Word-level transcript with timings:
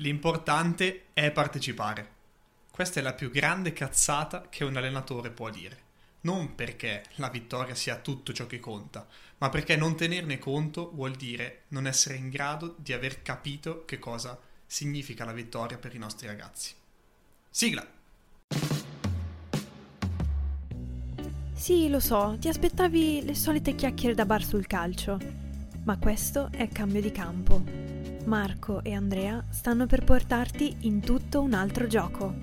L'importante 0.00 1.06
è 1.12 1.32
partecipare. 1.32 2.16
Questa 2.70 3.00
è 3.00 3.02
la 3.02 3.14
più 3.14 3.32
grande 3.32 3.72
cazzata 3.72 4.48
che 4.48 4.62
un 4.62 4.76
allenatore 4.76 5.30
può 5.30 5.50
dire. 5.50 5.86
Non 6.20 6.54
perché 6.54 7.02
la 7.16 7.28
vittoria 7.28 7.74
sia 7.74 7.96
tutto 7.96 8.32
ciò 8.32 8.46
che 8.46 8.60
conta, 8.60 9.08
ma 9.38 9.48
perché 9.48 9.74
non 9.74 9.96
tenerne 9.96 10.38
conto 10.38 10.92
vuol 10.94 11.16
dire 11.16 11.62
non 11.68 11.88
essere 11.88 12.14
in 12.14 12.28
grado 12.28 12.76
di 12.78 12.92
aver 12.92 13.22
capito 13.22 13.84
che 13.84 13.98
cosa 13.98 14.38
significa 14.64 15.24
la 15.24 15.32
vittoria 15.32 15.78
per 15.78 15.92
i 15.96 15.98
nostri 15.98 16.28
ragazzi. 16.28 16.74
Sigla! 17.50 17.84
Sì, 21.54 21.88
lo 21.88 21.98
so, 21.98 22.36
ti 22.38 22.46
aspettavi 22.46 23.24
le 23.24 23.34
solite 23.34 23.74
chiacchiere 23.74 24.14
da 24.14 24.24
bar 24.24 24.44
sul 24.44 24.68
calcio, 24.68 25.18
ma 25.82 25.98
questo 25.98 26.50
è 26.52 26.68
cambio 26.68 27.00
di 27.00 27.10
campo. 27.10 27.87
Marco 28.28 28.84
e 28.84 28.92
Andrea 28.92 29.42
stanno 29.48 29.86
per 29.86 30.04
portarti 30.04 30.76
in 30.80 31.00
tutto 31.00 31.40
un 31.40 31.54
altro 31.54 31.86
gioco. 31.86 32.34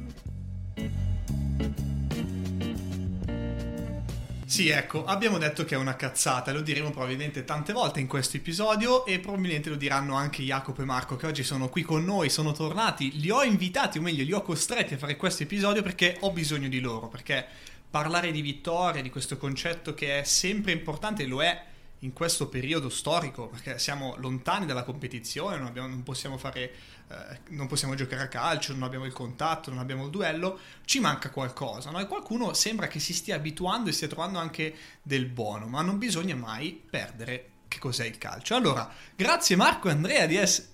Sì, 4.47 4.69
ecco, 4.69 5.05
abbiamo 5.05 5.37
detto 5.37 5.63
che 5.63 5.75
è 5.75 5.77
una 5.77 5.95
cazzata, 5.95 6.51
lo 6.51 6.61
diremo 6.61 6.89
probabilmente 6.89 7.45
tante 7.45 7.71
volte 7.71 7.99
in 7.99 8.07
questo 8.07 8.37
episodio 8.37 9.05
e 9.05 9.19
probabilmente 9.19 9.69
lo 9.69 9.75
diranno 9.75 10.15
anche 10.15 10.41
Jacopo 10.41 10.81
e 10.81 10.85
Marco 10.85 11.17
che 11.17 11.27
oggi 11.27 11.43
sono 11.43 11.69
qui 11.69 11.83
con 11.83 12.03
noi, 12.03 12.29
sono 12.29 12.51
tornati, 12.51 13.19
li 13.19 13.29
ho 13.29 13.43
invitati, 13.43 13.99
o 13.99 14.01
meglio, 14.01 14.23
li 14.23 14.33
ho 14.33 14.41
costretti 14.41 14.95
a 14.95 14.97
fare 14.97 15.15
questo 15.15 15.43
episodio 15.43 15.83
perché 15.83 16.17
ho 16.21 16.31
bisogno 16.31 16.67
di 16.67 16.79
loro, 16.79 17.09
perché 17.09 17.45
parlare 17.91 18.31
di 18.31 18.41
vittoria, 18.41 19.03
di 19.03 19.11
questo 19.11 19.37
concetto 19.37 19.93
che 19.93 20.21
è 20.21 20.23
sempre 20.23 20.71
importante, 20.71 21.25
lo 21.27 21.43
è 21.43 21.73
in 22.05 22.13
questo 22.13 22.47
periodo 22.47 22.89
storico, 22.89 23.47
perché 23.47 23.79
siamo 23.79 24.15
lontani 24.19 24.67
dalla 24.67 24.83
competizione, 24.83 25.57
non, 25.57 25.65
abbiamo, 25.65 25.87
non, 25.87 26.03
possiamo 26.03 26.37
fare, 26.37 26.71
eh, 27.09 27.39
non, 27.49 27.65
possiamo 27.67 27.95
giocare 27.95 28.21
a 28.23 28.27
calcio, 28.27 28.73
non 28.73 28.83
abbiamo 28.83 29.05
il 29.05 29.11
contatto, 29.11 29.71
non 29.71 29.79
abbiamo 29.79 30.05
il 30.05 30.11
duello, 30.11 30.59
ci 30.85 30.99
manca 30.99 31.31
qualcosa, 31.31 31.89
no? 31.89 31.99
E 31.99 32.05
qualcuno 32.05 32.53
sembra 32.53 32.87
che 32.87 32.99
si 32.99 33.13
stia 33.13 33.35
abituando 33.35 33.89
e 33.89 33.93
stia 33.93 34.07
trovando 34.07 34.37
anche 34.37 34.75
del 35.01 35.25
buono, 35.25 35.65
ma 35.65 35.81
non 35.81 35.97
bisogna 35.97 36.35
mai 36.35 36.79
perdere 36.87 37.49
che 37.67 37.79
cos'è 37.79 38.05
il 38.05 38.19
calcio. 38.19 38.55
Allora, 38.55 38.89
grazie 39.15 39.55
Marco 39.55 39.89
e 39.89 39.91
Andrea 39.91 40.27
di 40.27 40.35
essere 40.35 40.73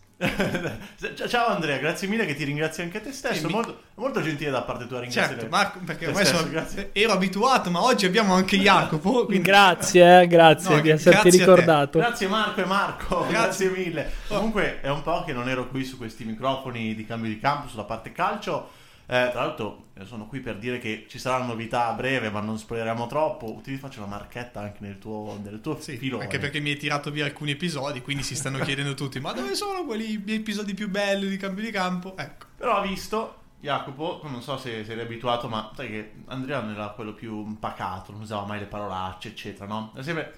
Ciao 1.28 1.48
Andrea, 1.48 1.78
grazie 1.78 2.08
mille 2.08 2.26
che 2.26 2.36
ti 2.36 2.44
ringrazio 2.44 2.84
anche 2.84 2.98
a 2.98 3.02
te 3.02 3.12
stesso. 3.12 3.48
Mi... 3.48 3.54
Molto, 3.54 3.82
molto, 3.96 4.22
gentile 4.22 4.52
da 4.52 4.62
parte 4.62 4.86
tua 4.86 5.00
ringraziare. 5.00 5.34
Certo, 5.34 5.50
Marco, 5.50 5.80
perché 5.84 6.08
ormai 6.08 6.26
sono, 6.26 6.48
ero 6.92 7.12
abituato, 7.12 7.72
ma 7.72 7.82
oggi 7.82 8.06
abbiamo 8.06 8.36
anche 8.36 8.58
Jacopo. 8.58 9.26
Quindi... 9.26 9.44
Grazie, 9.44 10.22
eh, 10.22 10.28
grazie 10.28 10.76
no, 10.76 10.82
di 10.82 10.90
esserti 10.90 11.22
grazie 11.22 11.40
ricordato. 11.40 12.00
Grazie 12.00 12.28
Marco 12.28 12.62
e 12.62 12.66
Marco, 12.66 13.26
grazie, 13.28 13.32
grazie 13.32 13.70
mille. 13.70 14.12
Oh. 14.28 14.36
Comunque 14.36 14.82
è 14.82 14.90
un 14.90 15.02
po' 15.02 15.24
che 15.24 15.34
non 15.34 15.50
ero 15.50 15.68
qui 15.68 15.84
su 15.84 15.98
questi 15.98 16.24
microfoni 16.24 16.94
di 16.94 17.06
cambio 17.06 17.30
di 17.30 17.40
campo 17.40 17.68
sulla 17.68 17.84
parte 17.84 18.12
calcio 18.12 18.80
eh, 19.12 19.30
tra 19.30 19.42
l'altro 19.42 19.88
eh, 19.96 20.06
sono 20.06 20.26
qui 20.26 20.40
per 20.40 20.58
dire 20.58 20.80
che 20.80 21.06
ci 21.10 21.20
saranno 21.20 21.48
novità 21.48 21.88
a 21.88 21.94
breve, 21.94 22.30
ma 22.30 22.40
non 22.40 22.58
spoileriamo 22.58 23.08
troppo. 23.08 23.60
Ti 23.62 23.76
faccio 23.76 24.00
una 24.00 24.08
marchetta 24.08 24.62
anche 24.62 24.78
nel 24.80 25.00
tuo, 25.00 25.38
nel 25.44 25.60
tuo 25.60 25.78
sì, 25.82 25.98
filone. 25.98 26.24
Anche 26.24 26.40
perché 26.40 26.62
mi 26.62 26.70
hai 26.70 26.78
tirato 26.78 27.12
via 27.12 27.26
alcuni 27.26 27.52
episodi, 27.52 28.02
quindi 28.02 28.24
si 28.24 28.36
stanno 28.36 28.60
chiedendo 28.64 28.94
tutti: 28.94 29.20
ma 29.20 29.34
dove 29.34 29.54
sono 29.54 29.84
quelli 29.84 30.24
episodi 30.28 30.74
più 30.74 30.90
belli 30.90 31.28
di 31.28 31.36
cambio 31.36 31.62
di 31.62 31.72
campo? 31.72 32.16
Ecco. 32.16 32.46
Però 32.56 32.78
ha 32.78 32.82
visto. 32.82 33.40
Jacopo, 33.60 34.22
non 34.24 34.42
so 34.42 34.58
se 34.58 34.86
sei 34.86 34.98
abituato, 34.98 35.50
ma 35.50 35.72
sai 35.76 35.90
che 35.90 36.12
Andrea 36.28 36.62
non 36.62 36.72
era 36.72 36.88
quello 36.88 37.14
più 37.14 37.60
pacato, 37.60 38.14
non 38.14 38.22
usava 38.22 38.46
mai 38.48 38.60
le 38.60 38.66
parolacce, 38.66 39.28
eccetera, 39.28 39.68
no? 39.68 39.94
E 39.98 40.04
sempre, 40.04 40.34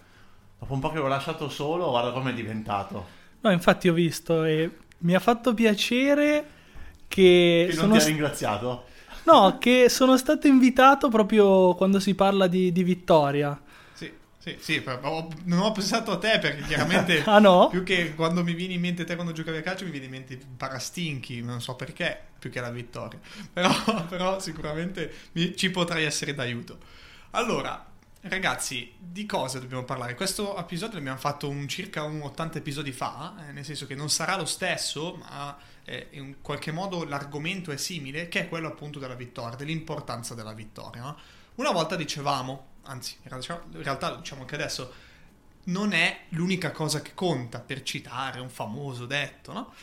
dopo 0.57 0.73
un 0.73 0.79
po' 0.79 0.89
che 0.89 0.97
l'ho 0.97 1.07
lasciato 1.07 1.47
solo, 1.47 1.89
guarda 1.89 2.11
come 2.11 2.31
è 2.31 2.33
diventato. 2.33 3.05
No, 3.39 3.51
infatti 3.51 3.87
ho 3.87 3.93
visto 3.93 4.43
e 4.43 4.69
mi 4.97 5.13
ha 5.13 5.19
fatto 5.19 5.53
piacere 5.53 6.61
che... 7.13 7.67
Che 7.69 7.75
non 7.75 7.91
ti 7.91 7.97
ha 7.97 8.05
ringraziato? 8.05 8.85
No, 9.25 9.57
che 9.59 9.87
sono 9.87 10.17
stato 10.17 10.47
invitato 10.47 11.09
proprio 11.09 11.75
quando 11.75 11.99
si 11.99 12.15
parla 12.15 12.47
di, 12.47 12.71
di 12.71 12.83
vittoria. 12.83 13.59
Sì, 13.93 14.11
sì, 14.39 14.57
sì, 14.59 14.83
non 14.83 15.59
ho 15.59 15.71
pensato 15.71 16.11
a 16.11 16.17
te 16.17 16.39
perché 16.39 16.63
chiaramente 16.63 17.21
ah, 17.27 17.37
no? 17.37 17.67
più 17.69 17.83
che 17.83 18.15
quando 18.15 18.43
mi 18.43 18.55
viene 18.55 18.73
in 18.73 18.81
mente 18.81 19.03
te 19.03 19.13
quando 19.13 19.31
giocavi 19.31 19.57
a 19.57 19.61
calcio 19.61 19.85
mi 19.85 19.91
viene 19.91 20.07
in 20.07 20.11
mente 20.11 20.39
Parastinchi, 20.57 21.41
non 21.41 21.61
so 21.61 21.75
perché, 21.75 22.19
più 22.39 22.49
che 22.49 22.59
la 22.59 22.71
vittoria. 22.71 23.19
Però, 23.53 23.71
però 24.09 24.39
sicuramente 24.39 25.11
mi, 25.33 25.55
ci 25.55 25.69
potrei 25.69 26.05
essere 26.05 26.33
d'aiuto. 26.33 26.79
Allora, 27.31 27.92
Ragazzi, 28.25 28.93
di 28.97 29.25
cosa 29.25 29.59
dobbiamo 29.59 29.83
parlare? 29.83 30.15
Questo 30.15 30.57
episodio 30.57 30.95
l'abbiamo 30.95 31.17
fatto 31.17 31.49
un, 31.49 31.67
circa 31.67 32.03
un 32.03 32.21
80 32.21 32.59
episodi 32.59 32.93
fa, 32.93 33.35
eh, 33.37 33.51
nel 33.51 33.65
senso 33.65 33.85
che 33.85 33.95
non 33.95 34.09
sarà 34.09 34.37
lo 34.37 34.45
stesso, 34.45 35.15
ma 35.15 35.57
eh, 35.83 36.07
in 36.11 36.35
qualche 36.41 36.71
modo 36.71 37.03
l'argomento 37.03 37.69
è 37.73 37.75
simile, 37.75 38.29
che 38.29 38.39
è 38.39 38.47
quello 38.47 38.69
appunto 38.69 38.97
della 38.97 39.15
vittoria, 39.15 39.57
dell'importanza 39.57 40.35
della 40.35 40.53
vittoria. 40.53 41.01
No? 41.01 41.17
Una 41.55 41.71
volta 41.71 41.97
dicevamo, 41.97 42.67
anzi 42.83 43.17
in 43.23 43.29
realtà 43.29 44.11
lo 44.11 44.15
diciamo 44.15 44.43
anche 44.43 44.55
adesso, 44.55 44.93
non 45.65 45.91
è 45.91 46.21
l'unica 46.29 46.71
cosa 46.71 47.01
che 47.01 47.13
conta, 47.13 47.59
per 47.59 47.83
citare 47.83 48.39
un 48.39 48.49
famoso 48.49 49.05
detto, 49.05 49.51
no? 49.51 49.73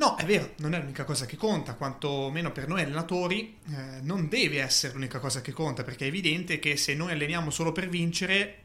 No, 0.00 0.16
è 0.16 0.24
vero, 0.24 0.54
non 0.60 0.72
è 0.72 0.78
l'unica 0.78 1.04
cosa 1.04 1.26
che 1.26 1.36
conta, 1.36 1.74
quantomeno 1.74 2.52
per 2.52 2.66
noi 2.66 2.80
allenatori 2.80 3.58
eh, 3.68 4.00
non 4.00 4.30
deve 4.30 4.62
essere 4.62 4.94
l'unica 4.94 5.18
cosa 5.18 5.42
che 5.42 5.52
conta, 5.52 5.82
perché 5.82 6.06
è 6.06 6.08
evidente 6.08 6.58
che 6.58 6.78
se 6.78 6.94
noi 6.94 7.12
alleniamo 7.12 7.50
solo 7.50 7.70
per 7.70 7.90
vincere, 7.90 8.62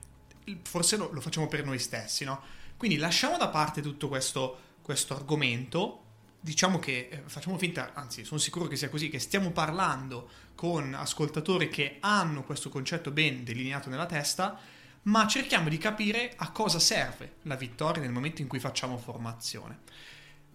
forse 0.64 0.96
lo, 0.96 1.12
lo 1.12 1.20
facciamo 1.20 1.50
per 1.50 1.66
noi 1.66 1.78
stessi, 1.78 2.24
no? 2.24 2.42
Quindi 2.78 2.96
lasciamo 2.96 3.36
da 3.36 3.50
parte 3.50 3.82
tutto 3.82 4.08
questo, 4.08 4.60
questo 4.82 5.14
argomento, 5.14 6.04
diciamo 6.40 6.80
che 6.80 7.10
eh, 7.12 7.24
facciamo 7.26 7.58
finta, 7.58 7.92
anzi 7.96 8.24
sono 8.24 8.40
sicuro 8.40 8.68
che 8.68 8.78
sia 8.78 8.88
così, 8.88 9.10
che 9.10 9.20
stiamo 9.20 9.52
parlando 9.52 10.30
con 10.56 10.94
ascoltatori 10.94 11.68
che 11.68 11.98
hanno 12.00 12.46
questo 12.46 12.70
concetto 12.70 13.12
ben 13.12 13.44
delineato 13.44 13.90
nella 13.90 14.06
testa, 14.06 14.58
ma 15.02 15.28
cerchiamo 15.28 15.68
di 15.68 15.80
capire 15.80 16.32
a 16.38 16.50
cosa 16.52 16.80
serve 16.80 17.34
la 17.42 17.58
vittoria 17.58 18.02
nel 18.02 18.14
momento 18.14 18.42
in 18.42 18.48
cui 18.48 18.60
facciamo 18.60 18.98
formazione. 18.98 19.80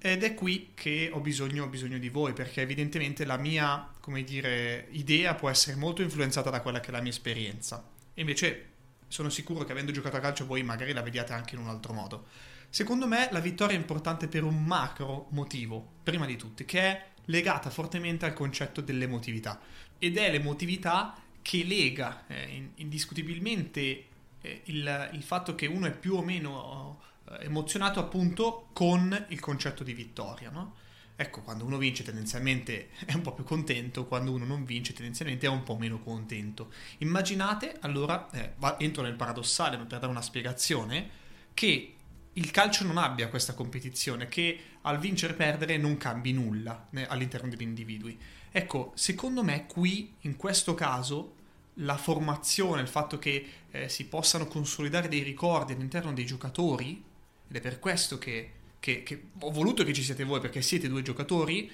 Ed 0.02 0.22
è 0.22 0.32
qui 0.32 0.70
che 0.72 1.10
ho 1.12 1.20
bisogno, 1.20 1.64
ho 1.64 1.68
bisogno, 1.68 1.98
di 1.98 2.08
voi, 2.08 2.32
perché 2.32 2.62
evidentemente 2.62 3.26
la 3.26 3.36
mia, 3.36 3.90
dire, 4.24 4.86
idea 4.92 5.34
può 5.34 5.50
essere 5.50 5.76
molto 5.76 6.00
influenzata 6.00 6.48
da 6.48 6.62
quella 6.62 6.80
che 6.80 6.88
è 6.88 6.90
la 6.90 7.02
mia 7.02 7.10
esperienza. 7.10 7.86
E 8.14 8.20
invece 8.22 8.68
sono 9.08 9.28
sicuro 9.28 9.64
che 9.64 9.72
avendo 9.72 9.92
giocato 9.92 10.16
a 10.16 10.20
calcio 10.20 10.46
voi 10.46 10.62
magari 10.62 10.94
la 10.94 11.02
vediate 11.02 11.34
anche 11.34 11.54
in 11.54 11.60
un 11.60 11.68
altro 11.68 11.92
modo. 11.92 12.28
Secondo 12.70 13.06
me 13.06 13.28
la 13.30 13.40
vittoria 13.40 13.76
è 13.76 13.78
importante 13.78 14.26
per 14.26 14.42
un 14.42 14.64
macro 14.64 15.26
motivo, 15.32 15.96
prima 16.02 16.24
di 16.24 16.36
tutti, 16.36 16.64
che 16.64 16.80
è 16.80 17.06
legata 17.26 17.68
fortemente 17.68 18.24
al 18.24 18.32
concetto 18.32 18.80
dell'emotività. 18.80 19.60
Ed 19.98 20.16
è 20.16 20.30
l'emotività 20.30 21.14
che 21.42 21.62
lega 21.62 22.24
eh, 22.26 22.70
indiscutibilmente 22.76 24.04
eh, 24.40 24.62
il, 24.64 25.10
il 25.12 25.22
fatto 25.22 25.54
che 25.54 25.66
uno 25.66 25.88
è 25.88 25.92
più 25.92 26.14
o 26.14 26.22
meno 26.22 27.02
emozionato 27.40 28.00
appunto 28.00 28.68
con 28.72 29.26
il 29.28 29.40
concetto 29.40 29.84
di 29.84 29.92
vittoria, 29.92 30.50
no? 30.50 30.76
Ecco, 31.16 31.42
quando 31.42 31.66
uno 31.66 31.76
vince 31.76 32.02
tendenzialmente 32.02 32.88
è 33.04 33.12
un 33.12 33.20
po' 33.20 33.34
più 33.34 33.44
contento, 33.44 34.06
quando 34.06 34.32
uno 34.32 34.46
non 34.46 34.64
vince 34.64 34.94
tendenzialmente 34.94 35.46
è 35.46 35.50
un 35.50 35.62
po' 35.62 35.76
meno 35.76 36.00
contento. 36.00 36.72
Immaginate, 36.98 37.76
allora, 37.80 38.28
eh, 38.30 38.54
entro 38.78 39.02
nel 39.02 39.14
paradossale 39.14 39.76
per 39.76 39.86
dare 39.86 40.06
una 40.06 40.22
spiegazione, 40.22 41.10
che 41.52 41.94
il 42.32 42.50
calcio 42.50 42.84
non 42.84 42.96
abbia 42.96 43.28
questa 43.28 43.52
competizione, 43.52 44.28
che 44.28 44.58
al 44.82 44.98
vincere 44.98 45.34
e 45.34 45.36
perdere 45.36 45.76
non 45.76 45.98
cambi 45.98 46.32
nulla 46.32 46.88
all'interno 47.08 47.50
degli 47.50 47.62
individui. 47.62 48.18
Ecco, 48.50 48.92
secondo 48.94 49.42
me 49.42 49.66
qui, 49.66 50.14
in 50.20 50.36
questo 50.36 50.74
caso, 50.74 51.34
la 51.74 51.96
formazione, 51.96 52.80
il 52.80 52.88
fatto 52.88 53.18
che 53.18 53.46
eh, 53.70 53.88
si 53.90 54.06
possano 54.06 54.46
consolidare 54.46 55.08
dei 55.08 55.22
ricordi 55.22 55.72
all'interno 55.72 56.14
dei 56.14 56.24
giocatori, 56.24 57.04
ed 57.50 57.56
è 57.56 57.60
per 57.60 57.80
questo 57.80 58.16
che, 58.16 58.50
che, 58.78 59.02
che 59.02 59.24
ho 59.40 59.50
voluto 59.50 59.82
che 59.82 59.92
ci 59.92 60.04
siete 60.04 60.22
voi, 60.22 60.40
perché 60.40 60.62
siete 60.62 60.88
due 60.88 61.02
giocatori, 61.02 61.68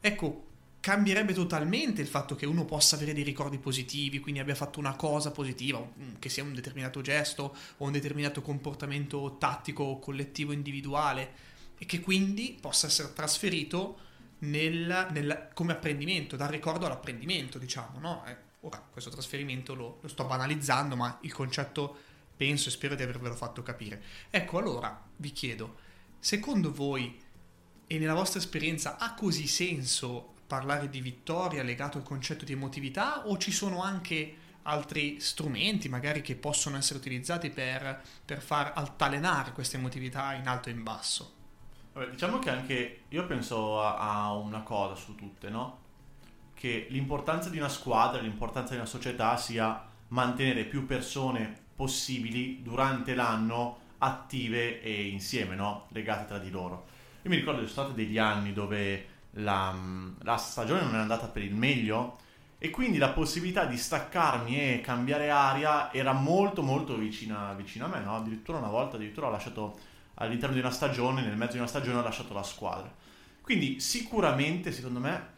ecco, 0.00 0.46
cambierebbe 0.80 1.34
totalmente 1.34 2.00
il 2.00 2.06
fatto 2.06 2.34
che 2.34 2.46
uno 2.46 2.64
possa 2.64 2.96
avere 2.96 3.12
dei 3.12 3.24
ricordi 3.24 3.58
positivi, 3.58 4.20
quindi 4.20 4.40
abbia 4.40 4.54
fatto 4.54 4.78
una 4.78 4.96
cosa 4.96 5.30
positiva, 5.30 5.86
che 6.18 6.30
sia 6.30 6.42
un 6.42 6.54
determinato 6.54 7.02
gesto 7.02 7.54
o 7.76 7.84
un 7.84 7.92
determinato 7.92 8.40
comportamento 8.40 9.36
tattico 9.38 9.98
collettivo 9.98 10.52
individuale, 10.52 11.46
e 11.76 11.84
che 11.84 12.00
quindi 12.00 12.56
possa 12.58 12.86
essere 12.86 13.12
trasferito 13.12 13.98
nel, 14.40 15.08
nel, 15.10 15.48
come 15.52 15.72
apprendimento, 15.72 16.36
dal 16.36 16.48
ricordo 16.48 16.86
all'apprendimento, 16.86 17.58
diciamo, 17.58 17.98
no? 17.98 18.24
Eh, 18.26 18.36
ora, 18.60 18.82
questo 18.90 19.10
trasferimento 19.10 19.74
lo, 19.74 19.98
lo 20.00 20.08
sto 20.08 20.24
banalizzando, 20.24 20.96
ma 20.96 21.18
il 21.20 21.32
concetto 21.34 22.06
penso 22.38 22.68
e 22.68 22.72
spero 22.72 22.94
di 22.94 23.02
avervelo 23.02 23.34
fatto 23.34 23.62
capire. 23.62 24.00
Ecco, 24.30 24.58
allora 24.58 24.98
vi 25.16 25.32
chiedo, 25.32 25.76
secondo 26.20 26.72
voi 26.72 27.20
e 27.86 27.98
nella 27.98 28.14
vostra 28.14 28.38
esperienza 28.38 28.96
ha 28.96 29.14
così 29.14 29.48
senso 29.48 30.34
parlare 30.46 30.88
di 30.88 31.00
vittoria 31.00 31.62
legato 31.62 31.98
al 31.98 32.04
concetto 32.04 32.44
di 32.44 32.52
emotività 32.52 33.26
o 33.26 33.36
ci 33.36 33.50
sono 33.50 33.82
anche 33.82 34.46
altri 34.62 35.18
strumenti 35.20 35.88
magari 35.88 36.20
che 36.20 36.36
possono 36.36 36.76
essere 36.76 36.98
utilizzati 36.98 37.50
per, 37.50 38.02
per 38.24 38.40
far 38.40 38.72
altalenare 38.74 39.52
questa 39.52 39.76
emotività 39.76 40.34
in 40.34 40.46
alto 40.46 40.68
e 40.68 40.72
in 40.72 40.82
basso? 40.82 41.34
Vabbè, 41.92 42.10
diciamo 42.10 42.38
che 42.38 42.50
anche 42.50 43.00
io 43.08 43.26
penso 43.26 43.82
a, 43.82 43.96
a 43.96 44.32
una 44.34 44.60
cosa 44.60 44.94
su 44.94 45.14
tutte, 45.14 45.48
no? 45.48 45.86
Che 46.54 46.86
l'importanza 46.90 47.48
di 47.48 47.58
una 47.58 47.68
squadra, 47.68 48.20
l'importanza 48.20 48.72
di 48.72 48.78
una 48.78 48.88
società 48.88 49.36
sia 49.36 49.84
mantenere 50.08 50.64
più 50.64 50.86
persone 50.86 51.66
possibili 51.78 52.60
durante 52.60 53.14
l'anno 53.14 53.78
attive 53.98 54.82
e 54.82 55.06
insieme, 55.06 55.54
no? 55.54 55.86
Legate 55.90 56.26
tra 56.26 56.38
di 56.38 56.50
loro. 56.50 56.86
Io 57.22 57.30
mi 57.30 57.36
ricordo 57.36 57.60
che 57.60 57.68
sono 57.68 57.86
stati 57.86 58.04
degli 58.04 58.18
anni 58.18 58.52
dove 58.52 59.06
la, 59.32 59.72
la 60.22 60.36
stagione 60.36 60.82
non 60.82 60.96
è 60.96 60.98
andata 60.98 61.28
per 61.28 61.44
il 61.44 61.54
meglio 61.54 62.18
e 62.58 62.70
quindi 62.70 62.98
la 62.98 63.10
possibilità 63.10 63.64
di 63.64 63.76
staccarmi 63.76 64.58
e 64.58 64.80
cambiare 64.80 65.30
aria 65.30 65.92
era 65.92 66.12
molto 66.12 66.62
molto 66.62 66.96
vicina, 66.96 67.52
vicina 67.52 67.84
a 67.84 67.88
me, 67.88 68.00
no? 68.00 68.16
Addirittura 68.16 68.58
una 68.58 68.70
volta, 68.70 68.96
addirittura 68.96 69.28
ho 69.28 69.30
lasciato 69.30 69.78
all'interno 70.14 70.54
di 70.54 70.60
una 70.60 70.72
stagione, 70.72 71.22
nel 71.22 71.36
mezzo 71.36 71.52
di 71.52 71.58
una 71.58 71.68
stagione 71.68 71.98
ho 71.98 72.02
lasciato 72.02 72.34
la 72.34 72.42
squadra. 72.42 72.92
Quindi 73.40 73.78
sicuramente, 73.78 74.72
secondo 74.72 74.98
me, 74.98 75.36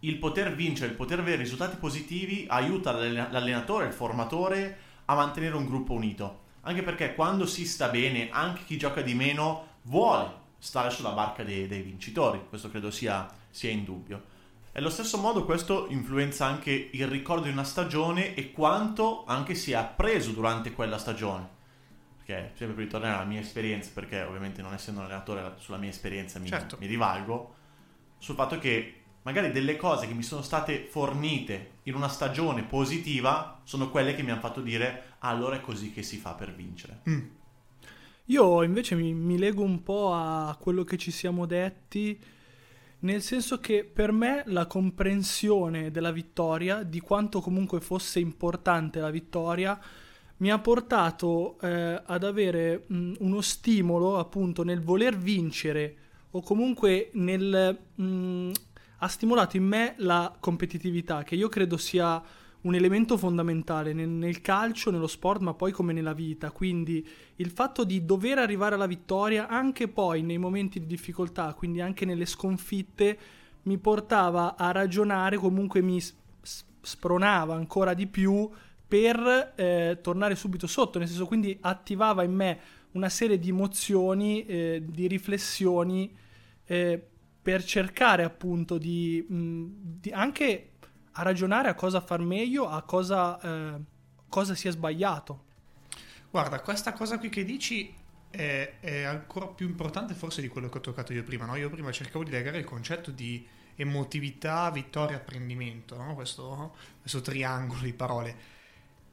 il 0.00 0.16
poter 0.16 0.54
vincere, 0.54 0.90
il 0.90 0.96
poter 0.96 1.18
avere 1.18 1.36
risultati 1.36 1.76
positivi 1.76 2.46
aiuta 2.48 2.92
l'allenatore, 2.92 3.86
il 3.86 3.92
formatore 3.92 4.83
a 5.06 5.14
mantenere 5.14 5.56
un 5.56 5.66
gruppo 5.66 5.92
unito. 5.92 6.42
Anche 6.62 6.82
perché 6.82 7.14
quando 7.14 7.46
si 7.46 7.66
sta 7.66 7.88
bene, 7.88 8.30
anche 8.30 8.64
chi 8.64 8.78
gioca 8.78 9.02
di 9.02 9.14
meno 9.14 9.72
vuole 9.82 10.42
stare 10.58 10.90
sulla 10.90 11.10
barca 11.10 11.42
dei, 11.44 11.66
dei 11.66 11.82
vincitori. 11.82 12.42
Questo 12.48 12.70
credo 12.70 12.90
sia, 12.90 13.28
sia 13.50 13.70
indubbio. 13.70 14.32
E 14.72 14.78
allo 14.78 14.90
stesso 14.90 15.18
modo 15.18 15.44
questo 15.44 15.86
influenza 15.90 16.46
anche 16.46 16.88
il 16.92 17.06
ricordo 17.06 17.44
di 17.44 17.50
una 17.50 17.64
stagione 17.64 18.34
e 18.34 18.50
quanto 18.50 19.24
anche 19.26 19.54
si 19.54 19.72
è 19.72 19.76
appreso 19.76 20.32
durante 20.32 20.72
quella 20.72 20.98
stagione. 20.98 21.48
Perché, 22.16 22.52
sempre 22.56 22.74
per 22.74 22.84
ritornare 22.84 23.14
alla 23.14 23.24
mia 23.24 23.40
esperienza, 23.40 23.90
perché 23.92 24.22
ovviamente 24.22 24.62
non 24.62 24.72
essendo 24.72 25.00
un 25.00 25.06
allenatore 25.06 25.54
sulla 25.58 25.76
mia 25.76 25.90
esperienza 25.90 26.38
mi, 26.38 26.48
Certo. 26.48 26.78
mi 26.80 26.86
rivalgo, 26.86 27.54
sul 28.18 28.34
fatto 28.34 28.58
che 28.58 29.02
magari 29.22 29.52
delle 29.52 29.76
cose 29.76 30.06
che 30.06 30.14
mi 30.14 30.22
sono 30.22 30.40
state 30.40 30.86
fornite 30.90 31.72
in 31.84 31.94
una 31.94 32.08
stagione 32.08 32.62
positiva 32.64 33.60
sono 33.64 33.90
quelle 33.90 34.14
che 34.14 34.22
mi 34.22 34.30
hanno 34.30 34.40
fatto 34.40 34.60
dire 34.60 35.14
"Ah, 35.20 35.28
allora 35.30 35.56
è 35.56 35.60
così 35.60 35.92
che 35.92 36.02
si 36.02 36.16
fa 36.16 36.32
per 36.34 36.54
vincere. 36.54 37.00
Mm. 37.08 37.20
Io 38.26 38.62
invece 38.62 38.94
mi, 38.94 39.12
mi 39.12 39.36
lego 39.38 39.62
un 39.62 39.82
po' 39.82 40.12
a 40.14 40.56
quello 40.58 40.82
che 40.82 40.96
ci 40.96 41.10
siamo 41.10 41.44
detti, 41.46 42.18
nel 43.00 43.20
senso 43.20 43.58
che 43.60 43.84
per 43.84 44.12
me 44.12 44.44
la 44.46 44.66
comprensione 44.66 45.90
della 45.90 46.10
vittoria, 46.10 46.82
di 46.82 47.00
quanto 47.00 47.40
comunque 47.40 47.80
fosse 47.80 48.20
importante 48.20 48.98
la 49.00 49.10
vittoria, 49.10 49.78
mi 50.38 50.50
ha 50.50 50.58
portato 50.58 51.58
eh, 51.60 52.02
ad 52.04 52.24
avere 52.24 52.84
mh, 52.86 53.12
uno 53.18 53.40
stimolo 53.42 54.18
appunto 54.18 54.64
nel 54.64 54.80
voler 54.80 55.16
vincere 55.18 55.96
o 56.30 56.40
comunque 56.42 57.10
nel... 57.14 57.78
mh, 57.94 58.50
ha 58.98 59.08
stimolato 59.08 59.56
in 59.56 59.64
me 59.64 59.94
la 59.98 60.34
competitività, 60.38 61.22
che 61.22 61.34
io 61.34 61.48
credo 61.48 61.76
sia 61.76 62.22
un 62.62 62.74
elemento 62.74 63.16
fondamentale 63.18 63.92
nel, 63.92 64.08
nel 64.08 64.40
calcio, 64.40 64.90
nello 64.90 65.06
sport, 65.06 65.40
ma 65.40 65.54
poi 65.54 65.70
come 65.72 65.92
nella 65.92 66.14
vita. 66.14 66.50
Quindi 66.50 67.06
il 67.36 67.50
fatto 67.50 67.84
di 67.84 68.04
dover 68.04 68.38
arrivare 68.38 68.74
alla 68.74 68.86
vittoria 68.86 69.48
anche 69.48 69.88
poi 69.88 70.22
nei 70.22 70.38
momenti 70.38 70.80
di 70.80 70.86
difficoltà, 70.86 71.52
quindi 71.54 71.80
anche 71.80 72.04
nelle 72.04 72.26
sconfitte, 72.26 73.18
mi 73.62 73.78
portava 73.78 74.56
a 74.56 74.70
ragionare, 74.72 75.36
comunque 75.36 75.80
mi 75.80 76.00
spronava 76.80 77.54
ancora 77.54 77.94
di 77.94 78.06
più 78.06 78.50
per 78.86 79.52
eh, 79.56 79.98
tornare 80.02 80.34
subito 80.34 80.66
sotto, 80.66 80.98
nel 80.98 81.08
senso 81.08 81.26
quindi 81.26 81.56
attivava 81.60 82.22
in 82.22 82.32
me 82.32 82.58
una 82.92 83.08
serie 83.08 83.38
di 83.38 83.48
emozioni, 83.48 84.44
eh, 84.46 84.82
di 84.86 85.06
riflessioni 85.06 86.14
eh, 86.66 87.08
per 87.44 87.62
cercare 87.62 88.24
appunto 88.24 88.78
di, 88.78 89.22
di 89.28 90.10
anche 90.10 90.70
a 91.12 91.22
ragionare 91.22 91.68
a 91.68 91.74
cosa 91.74 92.00
far 92.00 92.20
meglio, 92.20 92.66
a 92.66 92.80
cosa, 92.80 93.38
eh, 93.38 93.80
cosa 94.30 94.54
sia 94.54 94.70
sbagliato. 94.70 95.44
Guarda, 96.30 96.60
questa 96.60 96.94
cosa 96.94 97.18
qui 97.18 97.28
che 97.28 97.44
dici 97.44 97.94
è, 98.30 98.76
è 98.80 99.02
ancora 99.02 99.48
più 99.48 99.66
importante 99.66 100.14
forse 100.14 100.40
di 100.40 100.48
quello 100.48 100.70
che 100.70 100.78
ho 100.78 100.80
toccato 100.80 101.12
io 101.12 101.22
prima. 101.22 101.44
No? 101.44 101.54
Io 101.56 101.68
prima 101.68 101.92
cercavo 101.92 102.24
di 102.24 102.30
legare 102.30 102.56
il 102.56 102.64
concetto 102.64 103.10
di 103.10 103.46
emotività, 103.74 104.70
vittoria, 104.70 105.16
apprendimento, 105.16 105.98
no? 105.98 106.14
questo, 106.14 106.74
questo 106.98 107.20
triangolo 107.20 107.82
di 107.82 107.92
parole. 107.92 108.36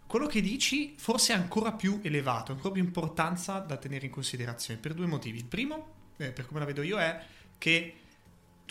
Quello 0.07 0.27
che 0.27 0.39
dici 0.39 0.95
forse 0.97 1.33
è 1.33 1.35
ancora 1.35 1.73
più 1.73 1.99
elevato, 2.01 2.53
ancora 2.53 2.75
più 2.75 2.81
importanza 2.81 3.59
da 3.59 3.75
tenere 3.75 4.05
in 4.05 4.11
considerazione 4.13 4.79
per 4.79 4.93
due 4.93 5.05
motivi. 5.05 5.37
Il 5.39 5.45
primo, 5.45 5.87
eh, 6.15 6.31
per 6.31 6.45
come 6.45 6.61
la 6.61 6.65
vedo 6.65 6.81
io, 6.81 6.97
è 6.97 7.21
che 7.57 7.95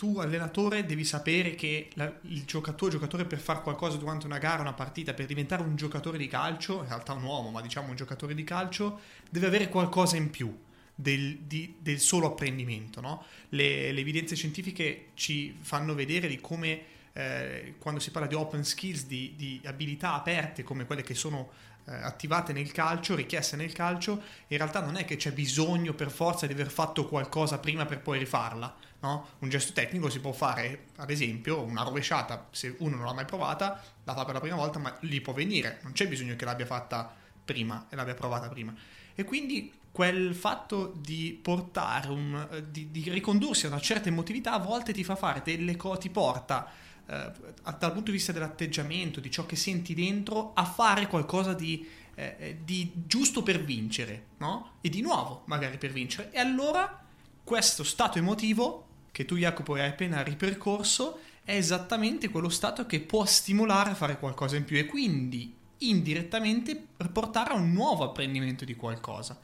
tu 0.01 0.17
allenatore 0.17 0.83
devi 0.83 1.05
sapere 1.05 1.53
che 1.53 1.89
la- 1.93 2.11
il 2.23 2.43
giocatore, 2.45 2.93
giocatore 2.93 3.25
per 3.25 3.37
fare 3.37 3.61
qualcosa 3.61 3.97
durante 3.97 4.25
una 4.25 4.39
gara, 4.39 4.59
una 4.59 4.73
partita, 4.73 5.13
per 5.13 5.27
diventare 5.27 5.61
un 5.61 5.75
giocatore 5.75 6.17
di 6.17 6.25
calcio, 6.25 6.81
in 6.81 6.87
realtà 6.87 7.13
un 7.13 7.21
uomo, 7.21 7.51
ma 7.51 7.61
diciamo 7.61 7.89
un 7.89 7.95
giocatore 7.95 8.33
di 8.33 8.43
calcio, 8.43 8.99
deve 9.29 9.45
avere 9.45 9.69
qualcosa 9.69 10.15
in 10.17 10.31
più 10.31 10.57
del, 10.95 11.41
di- 11.41 11.75
del 11.77 11.99
solo 11.99 12.25
apprendimento. 12.25 12.99
no? 12.99 13.23
Le, 13.49 13.91
le 13.91 13.99
evidenze 13.99 14.35
scientifiche 14.35 15.09
ci 15.13 15.55
fanno 15.61 15.93
vedere 15.93 16.27
di 16.27 16.41
come 16.41 16.81
eh, 17.13 17.75
quando 17.77 17.99
si 17.99 18.09
parla 18.09 18.27
di 18.27 18.33
open 18.33 18.63
skills, 18.63 19.05
di, 19.05 19.33
di 19.35 19.61
abilità 19.65 20.15
aperte 20.15 20.63
come 20.63 20.87
quelle 20.87 21.03
che 21.03 21.13
sono 21.13 21.51
eh, 21.85 21.93
attivate 21.93 22.53
nel 22.53 22.71
calcio, 22.71 23.15
richieste 23.15 23.55
nel 23.55 23.73
calcio, 23.73 24.21
in 24.47 24.57
realtà 24.57 24.81
non 24.81 24.95
è 24.95 25.05
che 25.05 25.15
c'è 25.15 25.31
bisogno 25.31 25.93
per 25.93 26.09
forza 26.09 26.45
di 26.45 26.53
aver 26.53 26.69
fatto 26.69 27.07
qualcosa 27.07 27.59
prima 27.59 27.85
per 27.85 28.01
poi 28.01 28.19
rifarla. 28.19 28.75
No? 28.99 29.27
Un 29.39 29.49
gesto 29.49 29.73
tecnico 29.73 30.09
si 30.09 30.19
può 30.19 30.31
fare, 30.31 30.85
ad 30.97 31.09
esempio, 31.09 31.61
una 31.61 31.83
rovesciata, 31.83 32.47
se 32.51 32.75
uno 32.79 32.97
non 32.97 33.05
l'ha 33.05 33.13
mai 33.13 33.25
provata, 33.25 33.81
la 34.03 34.13
fa 34.13 34.25
per 34.25 34.35
la 34.35 34.39
prima 34.39 34.55
volta, 34.55 34.79
ma 34.79 34.95
gli 34.99 35.21
può 35.21 35.33
venire, 35.33 35.79
non 35.83 35.93
c'è 35.93 36.07
bisogno 36.07 36.35
che 36.35 36.45
l'abbia 36.45 36.65
fatta 36.65 37.11
prima 37.43 37.87
e 37.89 37.95
l'abbia 37.95 38.13
provata 38.13 38.47
prima. 38.47 38.73
E 39.15 39.23
quindi 39.23 39.73
quel 39.91 40.33
fatto 40.33 40.93
di 40.95 41.37
portare, 41.41 42.09
un, 42.09 42.47
eh, 42.51 42.71
di, 42.71 42.91
di 42.91 43.09
ricondursi 43.09 43.65
a 43.65 43.69
una 43.69 43.79
certa 43.79 44.07
emotività 44.07 44.53
a 44.53 44.59
volte 44.59 44.93
ti 44.93 45.03
fa 45.03 45.15
fare 45.15 45.41
delle 45.43 45.75
cose, 45.75 46.01
ti 46.01 46.09
porta 46.09 46.69
eh, 47.11 47.31
dal 47.77 47.91
punto 47.91 48.11
di 48.11 48.17
vista 48.17 48.31
dell'atteggiamento, 48.31 49.19
di 49.19 49.29
ciò 49.29 49.45
che 49.45 49.57
senti 49.57 49.93
dentro, 49.93 50.53
a 50.53 50.63
fare 50.63 51.07
qualcosa 51.07 51.53
di, 51.53 51.85
eh, 52.15 52.35
eh, 52.39 52.57
di 52.63 52.89
giusto 53.05 53.43
per 53.43 53.63
vincere, 53.63 54.27
no? 54.37 54.75
E 54.79 54.87
di 54.87 55.01
nuovo, 55.01 55.43
magari 55.45 55.77
per 55.77 55.91
vincere. 55.91 56.31
E 56.31 56.39
allora 56.39 57.03
questo 57.43 57.83
stato 57.83 58.17
emotivo 58.17 58.87
che 59.11 59.25
tu 59.25 59.35
Jacopo 59.35 59.73
hai 59.73 59.87
appena 59.89 60.23
ripercorso 60.23 61.19
è 61.43 61.55
esattamente 61.55 62.29
quello 62.29 62.49
stato 62.49 62.85
che 62.85 63.01
può 63.01 63.25
stimolare 63.25 63.89
a 63.89 63.95
fare 63.95 64.17
qualcosa 64.17 64.55
in 64.55 64.63
più 64.63 64.77
e 64.77 64.85
quindi 64.85 65.53
indirettamente 65.79 66.81
portare 67.11 67.51
a 67.51 67.55
un 67.55 67.73
nuovo 67.73 68.05
apprendimento 68.05 68.63
di 68.63 68.75
qualcosa. 68.75 69.37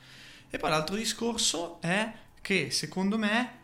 E 0.50 0.58
poi 0.58 0.70
l'altro 0.70 0.96
discorso 0.96 1.82
è 1.82 2.14
che 2.40 2.72
secondo 2.72 3.18
me 3.18 3.57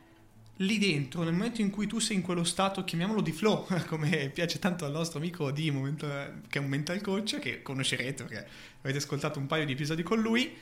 lì 0.57 0.77
dentro, 0.77 1.23
nel 1.23 1.33
momento 1.33 1.61
in 1.61 1.69
cui 1.69 1.87
tu 1.87 1.99
sei 1.99 2.17
in 2.17 2.21
quello 2.21 2.43
stato, 2.43 2.83
chiamiamolo 2.83 3.21
di 3.21 3.31
flow, 3.31 3.65
come 3.87 4.29
piace 4.29 4.59
tanto 4.59 4.85
al 4.85 4.91
nostro 4.91 5.19
amico 5.19 5.51
Dimo, 5.51 5.91
che 5.95 6.59
è 6.59 6.61
un 6.61 6.67
mental 6.67 7.01
coach, 7.01 7.39
che 7.39 7.61
conoscerete 7.61 8.23
perché 8.23 8.47
avete 8.81 8.97
ascoltato 8.97 9.39
un 9.39 9.47
paio 9.47 9.65
di 9.65 9.71
episodi 9.71 10.03
con 10.03 10.21
lui, 10.21 10.55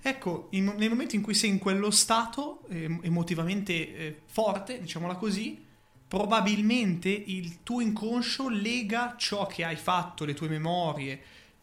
ecco, 0.00 0.48
in- 0.50 0.74
nel 0.76 0.88
momento 0.88 1.14
in 1.16 1.22
cui 1.22 1.34
sei 1.34 1.50
in 1.50 1.58
quello 1.58 1.90
stato 1.90 2.62
eh, 2.68 2.98
emotivamente 3.02 3.72
eh, 3.72 4.20
forte, 4.26 4.80
diciamola 4.80 5.16
così, 5.16 5.62
probabilmente 6.08 7.08
il 7.08 7.62
tuo 7.62 7.80
inconscio 7.80 8.48
lega 8.48 9.16
ciò 9.18 9.46
che 9.46 9.64
hai 9.64 9.76
fatto, 9.76 10.24
le 10.24 10.34
tue 10.34 10.48
memorie, 10.48 11.20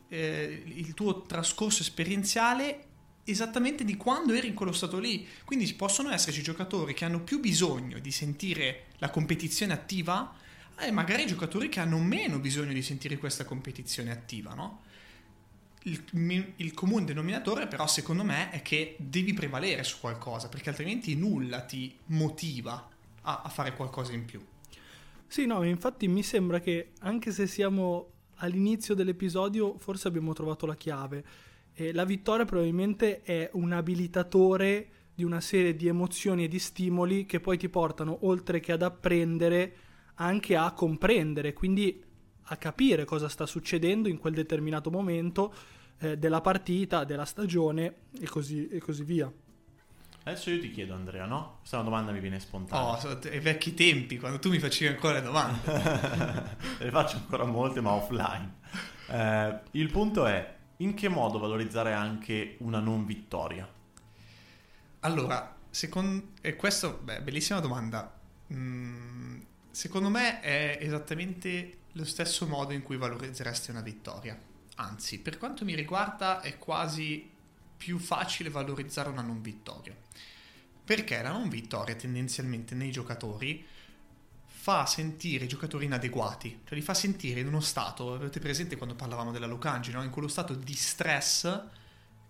eh, 0.09 0.63
il 0.65 0.93
tuo 0.93 1.21
trascorso 1.21 1.81
esperienziale 1.81 2.87
esattamente 3.23 3.83
di 3.83 3.95
quando 3.97 4.33
eri 4.33 4.47
in 4.47 4.53
quello 4.53 4.71
stato 4.71 4.99
lì. 4.99 5.27
Quindi 5.45 5.71
possono 5.73 6.11
esserci 6.11 6.41
giocatori 6.41 6.93
che 6.93 7.05
hanno 7.05 7.21
più 7.21 7.39
bisogno 7.39 7.99
di 7.99 8.11
sentire 8.11 8.85
la 8.97 9.09
competizione 9.09 9.73
attiva 9.73 10.35
e 10.79 10.91
magari 10.91 11.25
giocatori 11.25 11.69
che 11.69 11.79
hanno 11.79 11.99
meno 11.99 12.39
bisogno 12.39 12.73
di 12.73 12.81
sentire 12.81 13.17
questa 13.17 13.45
competizione 13.45 14.11
attiva, 14.11 14.53
no? 14.53 14.81
Il, 15.85 16.53
il 16.55 16.73
comune 16.73 17.03
denominatore 17.03 17.67
però 17.67 17.87
secondo 17.87 18.23
me 18.23 18.51
è 18.51 18.61
che 18.61 18.95
devi 18.99 19.33
prevalere 19.33 19.83
su 19.83 19.99
qualcosa 19.99 20.47
perché 20.47 20.69
altrimenti 20.69 21.13
nulla 21.15 21.59
ti 21.61 21.93
motiva 22.05 22.89
a, 23.23 23.41
a 23.43 23.49
fare 23.49 23.75
qualcosa 23.75 24.13
in 24.13 24.23
più. 24.23 24.41
Sì, 25.27 25.45
no, 25.45 25.63
infatti 25.63 26.07
mi 26.07 26.23
sembra 26.23 26.59
che 26.59 26.91
anche 26.99 27.31
se 27.31 27.47
siamo 27.47 28.11
all'inizio 28.35 28.93
dell'episodio, 28.93 29.77
forse 29.77 30.07
abbiamo 30.07 30.33
trovato 30.33 30.65
la 30.65 30.75
chiave. 30.75 31.25
E 31.73 31.91
la 31.93 32.05
vittoria 32.05 32.45
probabilmente 32.45 33.21
è 33.21 33.49
un 33.53 33.71
abilitatore 33.71 34.89
di 35.15 35.23
una 35.23 35.41
serie 35.41 35.75
di 35.75 35.87
emozioni 35.87 36.45
e 36.45 36.47
di 36.47 36.59
stimoli 36.59 37.25
che 37.25 37.39
poi 37.39 37.57
ti 37.57 37.69
portano, 37.69 38.19
oltre 38.21 38.59
che 38.59 38.71
ad 38.71 38.81
apprendere, 38.81 39.75
anche 40.15 40.55
a 40.55 40.71
comprendere, 40.71 41.53
quindi 41.53 42.03
a 42.47 42.57
capire 42.57 43.05
cosa 43.05 43.29
sta 43.29 43.45
succedendo 43.45 44.09
in 44.09 44.17
quel 44.17 44.33
determinato 44.33 44.91
momento 44.91 45.53
eh, 45.99 46.17
della 46.17 46.41
partita, 46.41 47.03
della 47.03 47.25
stagione 47.25 47.95
e 48.19 48.27
così, 48.27 48.67
e 48.67 48.79
così 48.79 49.03
via. 49.03 49.31
Adesso 50.25 50.51
io 50.51 50.59
ti 50.59 50.71
chiedo, 50.71 50.93
Andrea, 50.93 51.25
no? 51.25 51.57
Questa 51.59 51.77
è 51.77 51.79
una 51.81 51.89
domanda 51.89 52.11
che 52.11 52.15
mi 52.15 52.21
viene 52.21 52.39
spontanea. 52.39 52.97
Oh, 52.97 53.19
ai 53.29 53.39
vecchi 53.39 53.73
tempi, 53.73 54.17
quando 54.17 54.39
tu 54.39 54.49
mi 54.49 54.59
facevi 54.59 54.93
ancora 54.93 55.15
le 55.15 55.21
domande. 55.21 55.59
ne 56.79 56.89
faccio 56.91 57.17
ancora 57.17 57.43
molte, 57.43 57.81
ma 57.81 57.91
offline. 57.91 58.55
Eh, 59.09 59.59
il 59.71 59.91
punto 59.91 60.25
è, 60.25 60.55
in 60.77 60.93
che 60.93 61.07
modo 61.07 61.39
valorizzare 61.39 61.93
anche 61.93 62.55
una 62.59 62.79
non 62.79 63.05
vittoria? 63.05 63.67
Allora, 65.01 65.55
secondo... 65.69 66.29
E 66.41 66.55
questo, 66.55 66.99
beh, 67.03 67.21
bellissima 67.21 67.59
domanda. 67.59 68.19
Mm, 68.51 69.41
secondo 69.71 70.09
me 70.09 70.39
è 70.39 70.77
esattamente 70.79 71.77
lo 71.93 72.05
stesso 72.05 72.47
modo 72.47 72.73
in 72.73 72.81
cui 72.81 72.97
valorizzeresti 72.97 73.71
una 73.71 73.81
vittoria. 73.81 74.39
Anzi, 74.75 75.19
per 75.19 75.37
quanto 75.37 75.65
mi 75.65 75.75
riguarda 75.75 76.41
è 76.41 76.57
quasi 76.57 77.29
più 77.77 77.99
facile 77.99 78.49
valorizzare 78.49 79.09
una 79.09 79.21
non 79.21 79.41
vittoria. 79.41 79.95
Perché 80.85 81.21
la 81.21 81.31
non 81.31 81.49
vittoria 81.49 81.95
tendenzialmente 81.95 82.75
nei 82.75 82.91
giocatori 82.91 83.65
fa 84.63 84.85
sentire 84.85 85.43
i 85.43 85.49
giocatori 85.49 85.83
inadeguati, 85.83 86.61
cioè 86.63 86.77
li 86.77 86.81
fa 86.81 86.93
sentire 86.93 87.41
in 87.41 87.47
uno 87.47 87.59
stato, 87.59 88.13
avete 88.13 88.39
presente 88.39 88.77
quando 88.77 88.95
parlavamo 88.95 89.33
della 89.33 89.45
Lucangi, 89.45 89.91
no? 89.91 90.01
in 90.01 90.09
quello 90.09 90.29
stato 90.29 90.53
di 90.53 90.73
stress, 90.73 91.63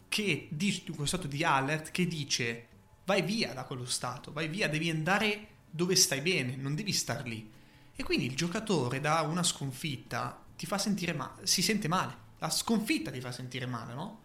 che, 0.10 0.48
di, 0.50 0.82
in 0.88 0.94
quello 0.94 1.06
stato 1.06 1.28
di 1.28 1.44
alert 1.44 1.92
che 1.92 2.08
dice 2.08 2.68
vai 3.06 3.22
via 3.22 3.54
da 3.54 3.66
quello 3.66 3.86
stato, 3.86 4.32
vai 4.32 4.48
via, 4.48 4.68
devi 4.68 4.90
andare 4.90 5.48
dove 5.70 5.96
stai 5.96 6.22
bene, 6.22 6.56
non 6.56 6.74
devi 6.74 6.92
star 6.92 7.24
lì. 7.28 7.52
E 7.96 8.02
quindi 8.02 8.26
il 8.26 8.36
giocatore 8.36 9.00
da 9.00 9.22
una 9.22 9.44
sconfitta 9.44 10.44
ti 10.58 10.66
fa 10.66 10.80
sentire 10.80 11.14
male, 11.14 11.46
si 11.46 11.62
sente 11.62 11.88
male, 11.88 12.18
la 12.40 12.50
sconfitta 12.50 13.12
ti 13.12 13.22
fa 13.22 13.32
sentire 13.32 13.68
male, 13.68 13.94
no? 13.94 14.22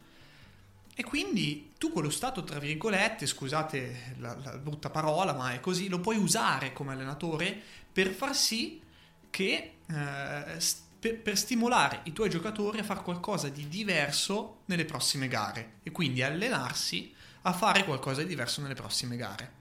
E 1.00 1.04
quindi 1.04 1.74
tu 1.78 1.92
quello 1.92 2.10
stato, 2.10 2.42
tra 2.42 2.58
virgolette, 2.58 3.24
scusate 3.24 4.16
la, 4.18 4.36
la, 4.42 4.58
brutta 4.58 4.90
parola, 4.90 5.32
ma 5.32 5.52
è 5.52 5.60
così, 5.60 5.86
lo 5.86 6.00
puoi 6.00 6.16
usare 6.16 6.72
come 6.72 6.90
allenatore 6.90 7.56
per 7.92 8.08
far 8.08 8.34
sì 8.34 8.82
che, 9.30 9.74
eh, 9.86 10.58
per, 10.98 11.20
per, 11.20 11.38
stimolare 11.38 12.00
i 12.02 12.12
tuoi 12.12 12.28
giocatori 12.28 12.80
a 12.80 12.82
fare 12.82 13.02
qualcosa 13.02 13.48
di 13.48 13.68
diverso 13.68 14.62
nelle 14.64 14.84
prossime 14.84 15.28
gare 15.28 15.74
e 15.84 15.92
quindi 15.92 16.20
allenarsi 16.20 17.14
a 17.42 17.52
fare 17.52 17.84
qualcosa 17.84 18.22
di 18.22 18.26
diverso 18.26 18.60
nelle 18.60 18.74
prossime 18.74 19.14
gare. 19.14 19.52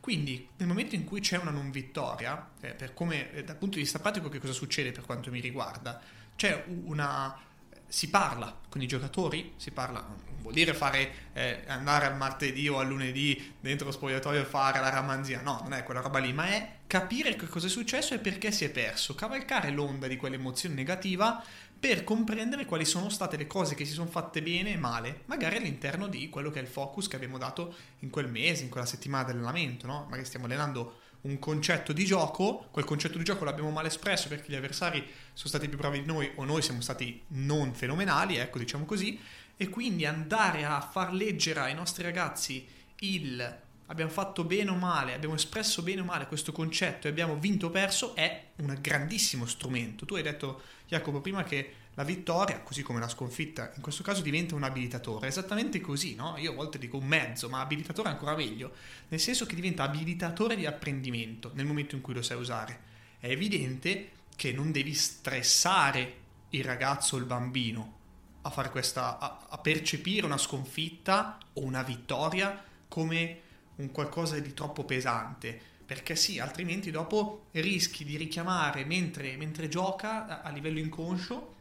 Quindi 0.00 0.48
nel 0.56 0.66
momento 0.66 0.96
in 0.96 1.04
cui 1.04 1.20
c'è 1.20 1.38
una 1.38 1.52
non 1.52 1.70
vittoria, 1.70 2.50
eh, 2.62 2.70
per 2.74 2.94
come, 2.94 3.30
eh, 3.30 3.44
dal 3.44 3.54
punto 3.54 3.76
di 3.76 3.82
vista 3.82 4.00
pratico 4.00 4.28
che 4.28 4.40
cosa 4.40 4.52
succede 4.52 4.90
per 4.90 5.06
quanto 5.06 5.30
mi 5.30 5.38
riguarda, 5.38 6.02
c'è 6.34 6.64
una 6.66 7.46
si 7.90 8.08
parla 8.08 8.56
con 8.68 8.80
i 8.80 8.86
giocatori, 8.86 9.54
si 9.56 9.72
parla, 9.72 10.06
vuol 10.40 10.54
dire 10.54 10.74
fare, 10.74 11.12
eh, 11.32 11.62
andare 11.66 12.06
al 12.06 12.16
martedì 12.16 12.68
o 12.68 12.78
al 12.78 12.88
lunedì 12.88 13.54
dentro 13.60 13.86
lo 13.86 13.92
spogliatoio 13.92 14.40
e 14.40 14.44
fare 14.44 14.80
la 14.80 14.90
ramanzia, 14.90 15.40
no, 15.40 15.60
non 15.62 15.74
è 15.74 15.82
quella 15.82 16.00
roba 16.00 16.18
lì, 16.18 16.32
ma 16.32 16.46
è 16.46 16.78
capire 16.86 17.36
che 17.36 17.46
cosa 17.46 17.66
è 17.66 17.70
successo 17.70 18.14
e 18.14 18.18
perché 18.18 18.50
si 18.50 18.64
è 18.64 18.70
perso, 18.70 19.14
cavalcare 19.14 19.70
l'onda 19.70 20.06
di 20.06 20.16
quell'emozione 20.16 20.74
negativa 20.74 21.42
per 21.80 22.04
comprendere 22.04 22.66
quali 22.66 22.84
sono 22.84 23.08
state 23.08 23.38
le 23.38 23.46
cose 23.46 23.74
che 23.74 23.86
si 23.86 23.92
sono 23.92 24.10
fatte 24.10 24.42
bene 24.42 24.72
e 24.72 24.76
male, 24.76 25.22
magari 25.26 25.56
all'interno 25.56 26.08
di 26.08 26.28
quello 26.28 26.50
che 26.50 26.58
è 26.58 26.62
il 26.62 26.68
focus 26.68 27.08
che 27.08 27.16
abbiamo 27.16 27.38
dato 27.38 27.74
in 28.00 28.10
quel 28.10 28.28
mese, 28.28 28.64
in 28.64 28.68
quella 28.68 28.84
settimana 28.84 29.24
dell'allenamento, 29.24 29.86
no? 29.86 30.04
Magari 30.04 30.26
stiamo 30.26 30.44
allenando 30.44 30.98
un 31.22 31.38
concetto 31.38 31.92
di 31.92 32.04
gioco, 32.04 32.66
quel 32.70 32.84
concetto 32.84 33.18
di 33.18 33.24
gioco 33.24 33.44
l'abbiamo 33.44 33.70
mal 33.70 33.86
espresso 33.86 34.28
perché 34.28 34.52
gli 34.52 34.56
avversari 34.56 35.00
sono 35.32 35.48
stati 35.48 35.68
più 35.68 35.76
bravi 35.78 36.00
di 36.00 36.06
noi 36.06 36.30
o 36.36 36.44
noi 36.44 36.62
siamo 36.62 36.80
stati 36.80 37.22
non 37.28 37.74
fenomenali, 37.74 38.36
ecco 38.36 38.58
diciamo 38.58 38.84
così, 38.84 39.18
e 39.62 39.68
quindi 39.68 40.06
andare 40.06 40.64
a 40.64 40.80
far 40.80 41.12
leggere 41.12 41.60
ai 41.60 41.74
nostri 41.74 42.02
ragazzi 42.02 42.66
il 43.00 43.58
abbiamo 43.88 44.10
fatto 44.10 44.42
bene 44.44 44.70
o 44.70 44.74
male, 44.74 45.12
abbiamo 45.12 45.34
espresso 45.34 45.82
bene 45.82 46.00
o 46.00 46.04
male 46.04 46.26
questo 46.26 46.50
concetto 46.50 47.06
e 47.06 47.10
abbiamo 47.10 47.36
vinto 47.36 47.66
o 47.66 47.70
perso 47.70 48.14
è 48.14 48.52
un 48.56 48.74
grandissimo 48.80 49.44
strumento. 49.44 50.06
Tu 50.06 50.14
hai 50.14 50.22
detto, 50.22 50.62
Jacopo, 50.88 51.20
prima 51.20 51.42
che 51.42 51.74
la 51.92 52.04
vittoria, 52.04 52.60
così 52.60 52.82
come 52.82 53.00
la 53.00 53.08
sconfitta, 53.08 53.70
in 53.76 53.82
questo 53.82 54.02
caso 54.02 54.22
diventa 54.22 54.54
un 54.54 54.62
abilitatore. 54.62 55.26
Esattamente 55.26 55.78
così, 55.82 56.14
no? 56.14 56.38
Io 56.38 56.52
a 56.52 56.54
volte 56.54 56.78
dico 56.78 56.96
un 56.96 57.06
mezzo, 57.06 57.50
ma 57.50 57.60
abilitatore 57.60 58.08
è 58.08 58.12
ancora 58.12 58.34
meglio, 58.34 58.72
nel 59.08 59.20
senso 59.20 59.44
che 59.44 59.54
diventa 59.54 59.82
abilitatore 59.82 60.56
di 60.56 60.64
apprendimento 60.64 61.50
nel 61.52 61.66
momento 61.66 61.96
in 61.96 62.00
cui 62.00 62.14
lo 62.14 62.22
sai 62.22 62.38
usare. 62.38 62.80
È 63.18 63.28
evidente 63.28 64.12
che 64.36 64.52
non 64.52 64.72
devi 64.72 64.94
stressare 64.94 66.14
il 66.48 66.64
ragazzo 66.64 67.16
o 67.16 67.18
il 67.18 67.26
bambino 67.26 67.98
a, 68.42 68.50
fare 68.50 68.70
questa, 68.70 69.18
a, 69.18 69.46
a 69.48 69.58
percepire 69.58 70.26
una 70.26 70.38
sconfitta 70.38 71.38
o 71.54 71.62
una 71.62 71.82
vittoria 71.82 72.62
come 72.88 73.40
un 73.76 73.90
qualcosa 73.92 74.38
di 74.38 74.52
troppo 74.52 74.84
pesante 74.84 75.68
perché 75.90 76.14
sì, 76.14 76.38
altrimenti 76.38 76.92
dopo 76.92 77.46
rischi 77.50 78.04
di 78.04 78.16
richiamare 78.16 78.84
mentre, 78.84 79.36
mentre 79.36 79.68
gioca 79.68 80.26
a, 80.26 80.40
a 80.42 80.50
livello 80.50 80.78
inconscio 80.78 81.54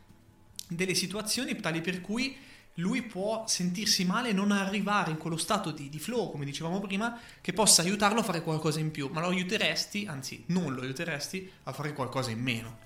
delle 0.68 0.94
situazioni 0.94 1.60
tali 1.60 1.82
per 1.82 2.00
cui 2.00 2.38
lui 2.76 3.02
può 3.02 3.46
sentirsi 3.48 4.06
male 4.06 4.30
e 4.30 4.34
non 4.34 4.52
arrivare 4.52 5.10
in 5.10 5.18
quello 5.18 5.36
stato 5.36 5.72
di, 5.72 5.90
di, 5.90 5.98
flow, 5.98 6.30
come 6.30 6.46
dicevamo 6.46 6.80
prima, 6.80 7.20
che 7.42 7.54
possa 7.54 7.82
aiutarlo 7.82 8.20
a 8.20 8.24
fare 8.24 8.44
qualcosa 8.44 8.80
in 8.80 8.92
più, 8.92 9.10
ma 9.12 9.20
lo 9.20 9.30
aiuteresti, 9.30 10.06
anzi 10.08 10.44
non 10.48 10.76
lo 10.76 10.82
aiuteresti, 10.82 11.52
a 11.64 11.74
fare 11.74 11.94
qualcosa 11.94 12.30
in 12.30 12.40
meno. 12.40 12.78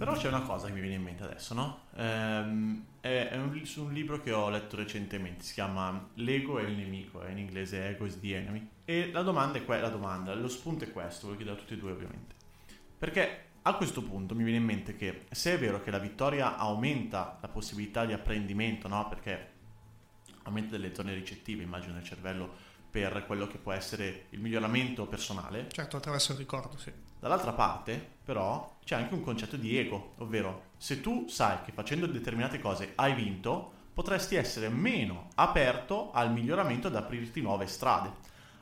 Però 0.00 0.14
c'è 0.14 0.28
una 0.28 0.40
cosa 0.40 0.66
che 0.66 0.72
mi 0.72 0.80
viene 0.80 0.94
in 0.94 1.02
mente 1.02 1.24
adesso, 1.24 1.52
no? 1.52 1.80
Ehm, 1.96 2.86
è, 3.00 3.36
un, 3.36 3.66
su 3.66 3.84
un 3.84 3.92
libro 3.92 4.22
che 4.22 4.32
ho 4.32 4.48
letto 4.48 4.76
recentemente, 4.76 5.44
si 5.44 5.52
chiama 5.52 6.08
L'ego 6.14 6.58
è 6.58 6.62
il 6.62 6.74
nemico, 6.74 7.20
è 7.20 7.30
in 7.30 7.36
inglese 7.36 7.86
Ego 7.86 8.06
is 8.06 8.18
the 8.18 8.34
enemy. 8.34 8.66
E 8.86 9.10
la 9.12 9.20
domanda 9.20 9.58
è 9.58 9.64
que- 9.66 9.78
la 9.78 9.90
domanda, 9.90 10.32
lo 10.34 10.48
spunto 10.48 10.84
è 10.84 10.90
questo, 10.90 11.26
ve 11.26 11.32
lo 11.32 11.36
chiedo 11.36 11.52
a 11.52 11.54
tutti 11.56 11.74
e 11.74 11.76
due 11.76 11.92
ovviamente. 11.92 12.34
Perché 12.96 13.44
a 13.60 13.74
questo 13.74 14.02
punto 14.02 14.34
mi 14.34 14.42
viene 14.42 14.58
in 14.58 14.64
mente 14.64 14.96
che 14.96 15.26
se 15.32 15.52
è 15.52 15.58
vero 15.58 15.82
che 15.82 15.90
la 15.90 15.98
vittoria 15.98 16.56
aumenta 16.56 17.36
la 17.42 17.48
possibilità 17.48 18.06
di 18.06 18.14
apprendimento, 18.14 18.88
no? 18.88 19.06
Perché 19.06 19.50
aumenta 20.44 20.78
delle 20.78 20.94
zone 20.94 21.12
ricettive, 21.12 21.62
immagino, 21.62 21.92
nel 21.92 22.04
cervello 22.04 22.50
per 22.90 23.26
quello 23.26 23.46
che 23.46 23.58
può 23.58 23.72
essere 23.72 24.28
il 24.30 24.40
miglioramento 24.40 25.06
personale. 25.06 25.68
Certo, 25.70 25.98
attraverso 25.98 26.32
il 26.32 26.38
ricordo, 26.38 26.78
sì. 26.78 26.90
Dall'altra 27.20 27.52
parte, 27.52 28.14
però, 28.24 28.78
c'è 28.82 28.96
anche 28.96 29.14
un 29.14 29.22
concetto 29.22 29.56
di 29.56 29.76
ego, 29.76 30.14
ovvero 30.18 30.70
se 30.78 31.02
tu 31.02 31.26
sai 31.28 31.58
che 31.64 31.70
facendo 31.70 32.06
determinate 32.06 32.58
cose 32.58 32.92
hai 32.96 33.14
vinto, 33.14 33.72
potresti 33.92 34.36
essere 34.36 34.70
meno 34.70 35.28
aperto 35.34 36.10
al 36.12 36.32
miglioramento 36.32 36.86
ad 36.86 36.96
aprirti 36.96 37.42
nuove 37.42 37.66
strade. 37.66 38.10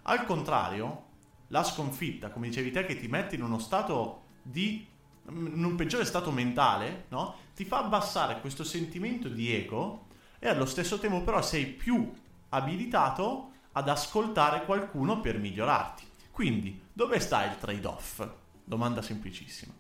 Al 0.03 0.25
contrario, 0.25 1.05
la 1.49 1.62
sconfitta, 1.62 2.31
come 2.31 2.49
dicevi 2.49 2.73
te, 2.73 2.85
che 2.85 2.99
ti 2.99 3.07
mette 3.07 3.37
in 3.37 3.43
uno 3.43 3.59
stato 3.59 4.23
di 4.43 4.87
in 5.31 5.62
un 5.62 5.75
peggiore 5.75 6.05
stato 6.05 6.31
mentale, 6.31 7.05
no? 7.09 7.37
Ti 7.55 7.65
fa 7.65 7.85
abbassare 7.85 8.41
questo 8.41 8.65
sentimento 8.65 9.29
di 9.29 9.55
ego 9.55 10.07
e 10.38 10.49
allo 10.49 10.67
stesso 10.67 10.99
tempo 10.99 11.21
però 11.21 11.43
sei 11.43 11.67
più 11.67 12.11
abilitato 12.49 13.50
ad 13.73 13.88
ascoltare 13.88 14.65
qualcuno 14.65 15.21
per 15.21 15.38
migliorarti. 15.38 16.05
Quindi, 16.31 16.81
dove 16.93 17.21
sta 17.21 17.45
il 17.45 17.59
trade-off? 17.59 18.27
Domanda 18.68 19.02
semplicissima. 19.02 19.72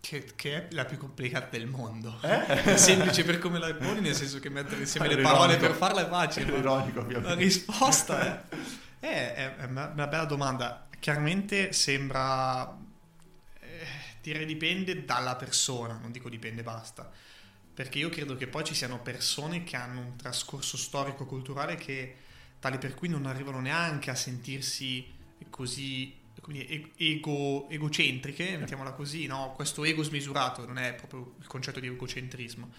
Che, 0.00 0.32
che, 0.36 0.54
è 0.54 0.72
la 0.72 0.84
più 0.84 0.98
complicata 0.98 1.48
del 1.50 1.66
mondo. 1.66 2.18
Eh? 2.22 2.46
È 2.46 2.76
semplice 2.76 3.24
per 3.24 3.38
come 3.38 3.58
la 3.58 3.74
poni, 3.74 4.00
nel 4.00 4.14
senso 4.14 4.38
che 4.38 4.48
mettere 4.48 4.80
insieme 4.80 5.08
le 5.08 5.20
parole 5.20 5.56
per 5.56 5.74
farla 5.74 6.06
è 6.06 6.08
facile. 6.08 6.54
È 6.54 6.58
ironico, 6.58 7.00
ovviamente. 7.00 7.28
La 7.28 7.34
risposta 7.34 8.46
è, 9.00 9.04
è, 9.04 9.56
è, 9.56 9.64
una 9.64 10.06
bella 10.06 10.24
domanda. 10.24 10.88
Chiaramente 11.00 11.72
sembra 11.72 12.84
direi 14.30 14.44
dipende 14.44 15.04
dalla 15.04 15.36
persona, 15.36 15.98
non 16.00 16.10
dico 16.10 16.28
dipende 16.28 16.62
basta, 16.62 17.10
perché 17.72 17.98
io 17.98 18.08
credo 18.08 18.36
che 18.36 18.48
poi 18.48 18.64
ci 18.64 18.74
siano 18.74 19.00
persone 19.00 19.62
che 19.62 19.76
hanno 19.76 20.00
un 20.00 20.16
trascorso 20.16 20.76
storico-culturale 20.76 21.76
che 21.76 22.16
tali 22.58 22.78
per 22.78 22.94
cui 22.94 23.08
non 23.08 23.26
arrivano 23.26 23.60
neanche 23.60 24.10
a 24.10 24.14
sentirsi 24.14 25.14
così 25.50 26.12
dire, 26.52 26.90
ego, 26.96 27.68
egocentriche, 27.68 28.56
mettiamola 28.56 28.92
così, 28.92 29.26
no? 29.26 29.52
questo 29.54 29.84
ego 29.84 30.02
smisurato 30.02 30.66
non 30.66 30.78
è 30.78 30.94
proprio 30.94 31.34
il 31.40 31.46
concetto 31.46 31.80
di 31.80 31.86
egocentrismo. 31.86 32.72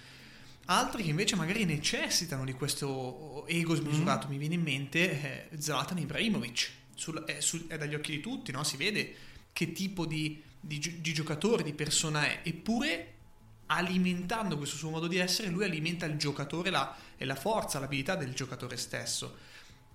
Altri 0.66 1.04
che 1.04 1.10
invece 1.10 1.36
magari 1.36 1.64
necessitano 1.66 2.44
di 2.44 2.54
questo 2.54 3.46
ego 3.48 3.76
smisurato, 3.76 4.28
mm. 4.28 4.30
mi 4.30 4.38
viene 4.38 4.56
in 4.56 4.62
mente 4.62 5.50
eh, 5.50 5.58
Zlatan 5.58 5.98
Ibrahimovic, 5.98 6.72
sul, 6.94 7.24
è, 7.24 7.40
sul, 7.40 7.68
è, 7.68 7.78
dagli 7.78 7.96
occhi 7.96 8.12
di 8.12 8.20
tutti, 8.20 8.52
no? 8.52 8.64
si 8.64 8.76
vede 8.76 9.16
che 9.54 9.72
tipo 9.72 10.06
di 10.06 10.44
di, 10.60 11.00
di 11.00 11.14
giocatore, 11.14 11.64
di 11.64 11.74
persona 11.74 12.26
è, 12.26 12.42
eppure 12.44 13.14
alimentando 13.68 14.58
questo 14.58 14.78
suo 14.78 14.90
modo 14.90 15.08
di 15.08 15.18
essere, 15.18 15.50
lui 15.50 15.64
alimenta 15.64 16.06
il 16.06 16.18
giocatore 16.18 16.70
la, 16.70 16.96
e 17.18 17.26
la 17.26 17.36
forza, 17.36 17.80
l'abilità 17.80 18.16
del 18.16 18.34
giocatore 18.34 18.78
stesso. 18.78 19.38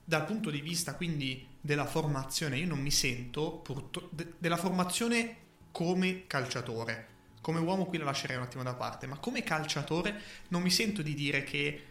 Dal 0.05 0.25
punto 0.25 0.51
di 0.51 0.61
vista 0.61 0.95
quindi 0.95 1.47
della 1.61 1.87
formazione, 1.87 2.59
io 2.59 2.67
non 2.67 2.81
mi 2.81 2.91
sento 2.91 3.53
purtro- 3.59 4.09
de- 4.11 4.35
della 4.39 4.57
formazione 4.57 5.37
come 5.71 6.27
calciatore. 6.27 7.09
Come 7.41 7.61
uomo 7.61 7.87
qui 7.87 7.99
la 7.99 8.05
lascerei 8.05 8.37
un 8.37 8.43
attimo 8.43 8.63
da 8.63 8.75
parte, 8.75 9.07
ma 9.07 9.19
come 9.19 9.43
calciatore 9.43 10.21
non 10.49 10.63
mi 10.63 10.71
sento 10.71 11.03
di 11.03 11.15
dire 11.15 11.43
che 11.43 11.83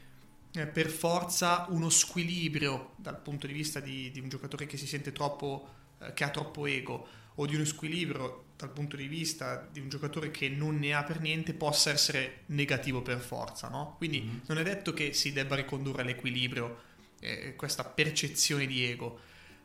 eh, 0.53 0.67
per 0.67 0.89
forza 0.89 1.65
uno 1.69 1.89
squilibrio 1.89 2.93
dal 2.97 3.19
punto 3.19 3.47
di 3.47 3.53
vista 3.53 3.79
di, 3.79 4.11
di 4.11 4.19
un 4.19 4.29
giocatore 4.29 4.65
che 4.65 4.77
si 4.77 4.87
sente 4.87 5.11
troppo, 5.11 5.67
eh, 5.99 6.13
che 6.13 6.23
ha 6.23 6.29
troppo 6.29 6.65
ego, 6.65 7.07
o 7.35 7.45
di 7.45 7.55
uno 7.55 7.65
squilibrio 7.65 8.45
dal 8.57 8.71
punto 8.71 8.95
di 8.95 9.07
vista 9.07 9.67
di 9.71 9.79
un 9.79 9.89
giocatore 9.89 10.29
che 10.29 10.49
non 10.49 10.77
ne 10.77 10.93
ha 10.93 11.03
per 11.03 11.19
niente 11.21 11.53
possa 11.53 11.89
essere 11.89 12.43
negativo 12.47 13.01
per 13.01 13.19
forza, 13.19 13.69
no? 13.69 13.95
Quindi 13.97 14.21
mm-hmm. 14.21 14.39
non 14.47 14.57
è 14.57 14.63
detto 14.63 14.93
che 14.93 15.13
si 15.13 15.31
debba 15.31 15.55
ricondurre 15.55 16.01
all'equilibrio 16.01 16.89
eh, 17.21 17.55
questa 17.55 17.85
percezione 17.85 18.65
di 18.65 18.83
ego, 18.83 19.19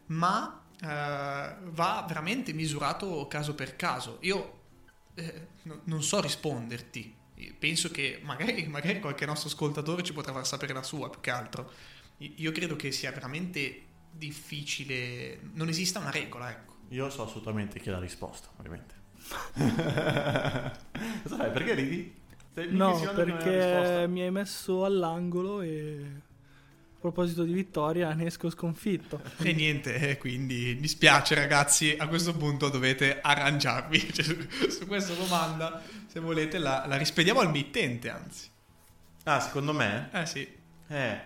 ma 0.07 0.63
eh, 0.81 0.87
va 0.87 2.05
veramente 2.07 2.53
misurato 2.53 3.27
caso 3.27 3.55
per 3.55 3.77
caso. 3.77 4.19
Io 4.21 4.61
eh, 5.15 5.49
no, 5.63 5.81
non 5.85 6.03
so 6.03 6.21
risponderti, 6.21 7.15
penso 7.59 7.91
che 7.91 8.21
magari, 8.23 8.67
magari 8.69 9.01
qualche 9.01 9.27
nostro 9.27 9.49
ascoltatore 9.49 10.03
ci 10.03 10.13
potrà 10.13 10.33
far 10.33 10.47
sapere 10.47 10.73
la 10.73 10.83
sua 10.83 11.11
più 11.11 11.21
che 11.21 11.31
altro. 11.31 11.73
Io 12.19 12.53
credo 12.53 12.77
che 12.77 12.93
sia 12.93 13.11
veramente 13.11 13.85
difficile, 14.11 15.41
non 15.55 15.69
esista 15.69 15.99
una 15.99 16.11
regola, 16.11 16.51
ecco. 16.51 16.75
Io 16.91 17.11
so 17.11 17.25
assolutamente 17.25 17.81
chi 17.81 17.89
è 17.89 17.93
la 17.93 17.99
risposta, 17.99 18.49
ovviamente. 18.57 18.95
Sai, 21.27 21.51
perché 21.51 21.75
ridi? 21.75 22.25
no, 22.69 22.99
perché 23.15 24.07
mi 24.09 24.23
hai 24.23 24.31
messo 24.31 24.85
all'angolo 24.85 25.61
e 25.61 26.23
proposito 27.07 27.45
di 27.45 27.53
vittoria 27.53 28.13
ne 28.15 28.27
esco 28.27 28.51
sconfitto. 28.51 29.21
E 29.39 29.53
niente, 29.53 29.95
eh, 29.95 30.19
quindi 30.19 30.77
mi 30.81 30.89
spiace 30.89 31.35
ragazzi, 31.35 31.95
a 31.97 32.09
questo 32.09 32.35
punto 32.35 32.69
dovete 32.69 33.21
arrangiarvi. 33.21 33.95
Cioè, 34.17 34.25
su, 34.25 34.71
su, 34.71 34.87
questa 34.87 35.15
domanda, 35.15 35.83
se 36.07 36.21
volete, 36.21 36.59
la, 36.59 36.85
la, 36.87 36.97
rispediamo 36.97 37.41
al 37.41 37.51
mittente, 37.51 38.11
anzi. 38.11 38.49
Ah, 39.25 39.41
secondo 39.41 39.73
me? 39.73 40.09
Eh 40.13 40.27
sì. 40.27 40.49
Eh, 40.89 41.21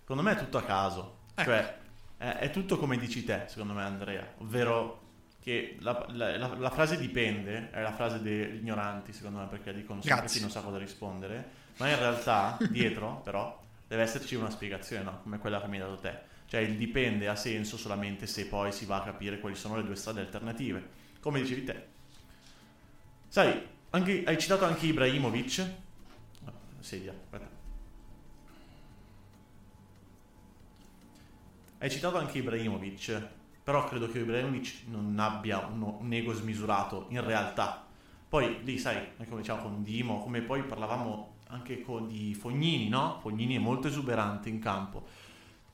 secondo 0.00 0.22
me 0.22 0.32
è 0.32 0.36
tutto 0.36 0.58
a 0.58 0.62
caso. 0.62 1.18
Ecco. 1.34 1.50
Cioè, 1.50 1.78
è, 2.16 2.24
è 2.24 2.50
tutto 2.50 2.78
come 2.78 2.96
dici 2.96 3.24
te, 3.24 3.44
secondo 3.48 3.74
me 3.74 3.82
Andrea, 3.82 4.34
ovvero 4.38 5.08
che 5.42 5.76
la, 5.80 6.06
la, 6.10 6.36
la, 6.36 6.54
la, 6.54 6.70
frase 6.70 6.98
dipende 6.98 7.70
è 7.70 7.80
la 7.80 7.92
frase 7.92 8.20
degli 8.20 8.56
ignoranti 8.56 9.14
secondo 9.14 9.38
me 9.38 9.46
perché 9.46 9.72
dicono 9.72 10.02
sempre 10.02 10.20
Grazie. 10.20 10.36
chi 10.36 10.42
non 10.42 10.50
sa 10.50 10.60
cosa 10.60 10.76
rispondere 10.76 11.48
ma 11.78 11.88
in 11.88 11.98
realtà 11.98 12.58
dietro 12.68 13.22
però 13.24 13.59
deve 13.90 14.02
esserci 14.02 14.36
una 14.36 14.50
spiegazione 14.50 15.02
no? 15.02 15.18
come 15.22 15.38
quella 15.38 15.60
che 15.60 15.66
mi 15.66 15.80
hai 15.80 15.82
dato 15.82 15.98
te. 15.98 16.16
Cioè 16.46 16.60
il 16.60 16.76
dipende 16.76 17.26
ha 17.26 17.34
senso 17.34 17.76
solamente 17.76 18.28
se 18.28 18.46
poi 18.46 18.70
si 18.70 18.84
va 18.84 18.98
a 18.98 19.02
capire 19.02 19.40
quali 19.40 19.56
sono 19.56 19.74
le 19.74 19.82
due 19.82 19.96
strade 19.96 20.20
alternative. 20.20 20.88
Come 21.18 21.40
dicevi 21.40 21.64
te. 21.64 21.86
Sai 23.26 23.66
anche, 23.90 24.22
hai 24.24 24.38
citato 24.38 24.64
anche 24.64 24.86
Ibrahimovic? 24.86 25.70
Sedia 26.78 27.12
aspetta. 27.12 27.48
Hai 31.78 31.90
citato 31.90 32.16
anche 32.16 32.38
Ibrahimovic 32.38 33.28
però 33.62 33.84
credo 33.84 34.08
che 34.08 34.20
Ibrahimovic 34.20 34.82
non 34.86 35.18
abbia 35.18 35.66
uno, 35.66 35.98
un 36.00 36.12
ego 36.12 36.32
smisurato 36.32 37.06
in 37.10 37.24
realtà. 37.24 37.84
Poi 38.28 38.62
lì, 38.64 38.78
sai, 38.78 39.14
come 39.28 39.40
diciamo 39.40 39.62
con 39.62 39.82
Dimo, 39.82 40.22
come 40.22 40.40
poi 40.40 40.62
parlavamo 40.62 41.29
anche 41.50 41.82
con 41.82 42.08
di 42.08 42.34
Fognini, 42.34 42.88
no? 42.88 43.18
Fognini 43.20 43.56
è 43.56 43.58
molto 43.58 43.88
esuberante 43.88 44.48
in 44.48 44.58
campo. 44.58 45.06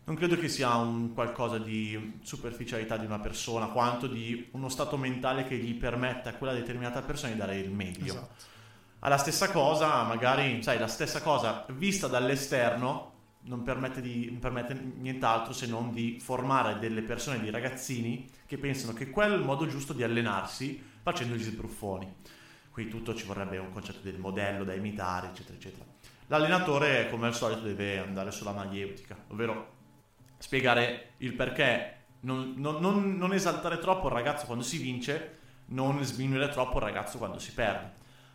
Non 0.05 0.15
credo 0.15 0.37
che 0.39 0.49
sia 0.49 0.75
un 0.77 1.15
qualcosa 1.15 1.59
di 1.59 2.19
superficialità 2.23 2.97
di 2.97 3.07
una 3.07 3.19
persona, 3.19 3.67
quanto 3.67 4.07
di 4.07 4.49
uno 4.53 4.69
stato 4.69 4.97
mentale 4.97 5.47
che 5.47 5.57
gli 5.57 5.75
permette 5.75 6.29
a 6.29 6.35
quella 6.35 6.53
determinata 6.53 7.03
persona 7.03 7.33
di 7.33 7.39
dare 7.39 7.59
il 7.59 7.71
meglio. 7.71 8.13
Esatto. 8.13 8.55
Alla 9.01 9.19
stessa 9.19 9.51
cosa, 9.51 10.05
magari, 10.05 10.63
sai, 10.63 10.79
la 10.79 10.87
stessa 10.87 11.21
cosa 11.23 11.67
vista 11.71 12.07
dall'esterno, 12.07 13.15
non 13.43 13.63
permette, 13.63 14.01
di, 14.01 14.29
non 14.31 14.39
permette 14.39 14.75
nient'altro 14.75 15.53
se 15.53 15.67
non 15.67 15.93
di 15.93 16.19
formare 16.21 16.79
delle 16.79 17.03
persone, 17.03 17.41
dei 17.41 17.51
ragazzini 17.51 18.29
che 18.47 18.59
pensano 18.59 18.93
che 18.93 19.11
quello 19.11 19.35
è 19.35 19.39
il 19.39 19.45
modo 19.45 19.67
giusto 19.67 19.93
di 19.93 20.03
allenarsi 20.03 20.83
facendogli 21.03 21.43
sbruffoni. 21.43 22.15
Qui 22.77 22.89
tutto 22.89 23.15
ci 23.15 23.25
vorrebbe 23.25 23.57
un 23.57 23.71
concetto 23.73 24.01
del 24.03 24.19
modello 24.19 24.63
da 24.63 24.75
imitare, 24.75 25.29
eccetera, 25.29 25.57
eccetera. 25.57 25.87
L'allenatore, 26.27 27.09
come 27.09 27.27
al 27.27 27.35
solito, 27.35 27.63
deve 27.63 28.01
andare 28.01 28.31
sulla 28.31 28.53
maglieutica, 28.53 29.17
ovvero 29.29 29.69
spiegare 30.37 31.13
il 31.17 31.33
perché, 31.33 32.05
non, 32.21 32.53
non, 32.59 32.79
non, 32.83 33.17
non 33.17 33.33
esaltare 33.33 33.79
troppo 33.79 34.09
il 34.09 34.13
ragazzo 34.13 34.45
quando 34.45 34.63
si 34.63 34.77
vince, 34.77 35.39
non 35.69 36.05
sminuire 36.05 36.51
troppo 36.51 36.77
il 36.77 36.83
ragazzo 36.83 37.17
quando 37.17 37.39
si 37.39 37.55
perde. 37.55 37.93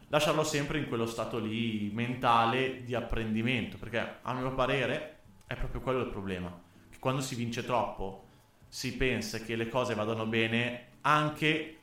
Lasciarlo 0.07 0.43
sempre 0.43 0.79
in 0.79 0.87
quello 0.87 1.05
stato 1.05 1.37
lì 1.37 1.91
mentale 1.93 2.83
di 2.83 2.95
apprendimento, 2.95 3.77
perché 3.77 4.21
a 4.23 4.33
mio 4.33 4.55
parere 4.55 5.19
è 5.45 5.55
proprio 5.55 5.81
quello 5.81 5.99
il 5.99 6.09
problema, 6.09 6.51
che 6.89 6.97
quando 6.97 7.21
si 7.21 7.35
vince 7.35 7.63
troppo 7.63 8.25
si 8.67 8.97
pensa 8.97 9.37
che 9.37 9.55
le 9.55 9.69
cose 9.69 9.93
vadano 9.93 10.25
bene 10.25 10.87
anche 11.01 11.80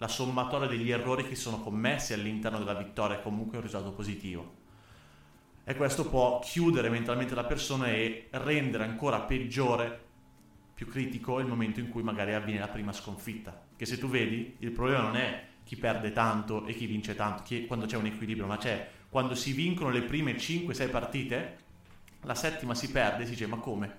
la 0.00 0.08
sommatoria 0.08 0.66
degli 0.66 0.90
errori 0.90 1.28
che 1.28 1.34
sono 1.34 1.60
commessi 1.60 2.14
all'interno 2.14 2.58
della 2.58 2.72
vittoria 2.72 3.18
è 3.18 3.22
comunque 3.22 3.58
un 3.58 3.64
risultato 3.64 3.92
positivo. 3.92 4.58
E 5.62 5.74
questo 5.74 6.08
può 6.08 6.38
chiudere 6.38 6.88
mentalmente 6.88 7.34
la 7.34 7.44
persona 7.44 7.88
e 7.88 8.28
rendere 8.30 8.84
ancora 8.84 9.20
peggiore, 9.20 10.08
più 10.72 10.88
critico 10.88 11.38
il 11.38 11.46
momento 11.46 11.80
in 11.80 11.90
cui 11.90 12.02
magari 12.02 12.32
avviene 12.32 12.60
la 12.60 12.68
prima 12.68 12.92
sconfitta. 12.92 13.66
Che 13.76 13.84
se 13.84 13.98
tu 13.98 14.08
vedi, 14.08 14.56
il 14.60 14.70
problema 14.70 15.02
non 15.02 15.16
è 15.16 15.48
chi 15.64 15.76
perde 15.76 16.12
tanto 16.12 16.64
e 16.64 16.74
chi 16.74 16.86
vince 16.86 17.14
tanto, 17.14 17.42
chi, 17.42 17.66
quando 17.66 17.84
c'è 17.84 17.98
un 17.98 18.06
equilibrio, 18.06 18.46
ma 18.46 18.56
c'è 18.56 18.88
quando 19.10 19.34
si 19.34 19.52
vincono 19.52 19.90
le 19.90 20.00
prime 20.00 20.34
5-6 20.34 20.90
partite, 20.90 21.58
la 22.22 22.34
settima 22.34 22.74
si 22.74 22.90
perde 22.90 23.24
e 23.24 23.26
si 23.26 23.32
dice 23.32 23.46
ma 23.46 23.58
come? 23.58 23.96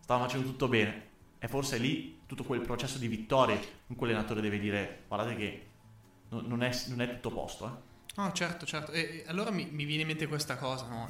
Stava 0.00 0.24
facendo 0.24 0.48
tutto 0.48 0.66
bene. 0.66 1.12
E 1.44 1.48
forse 1.48 1.76
è 1.76 1.78
lì 1.78 2.22
tutto 2.24 2.42
quel 2.42 2.62
processo 2.62 2.96
di 2.96 3.06
vittorie 3.06 3.60
in 3.88 3.96
cui 3.96 4.06
l'allenatore 4.06 4.40
deve 4.40 4.58
dire 4.58 5.02
guardate 5.06 5.36
che 5.36 5.66
non 6.30 6.62
è, 6.62 6.70
non 6.86 7.02
è 7.02 7.10
tutto 7.16 7.30
posto. 7.32 7.66
Eh. 7.66 8.20
Oh, 8.22 8.32
certo, 8.32 8.64
certo. 8.64 8.92
E, 8.92 9.24
allora 9.26 9.50
mi, 9.50 9.68
mi, 9.70 9.84
viene 9.84 10.00
in 10.00 10.08
mente 10.08 10.26
questa 10.26 10.56
cosa, 10.56 10.86
no? 10.86 11.06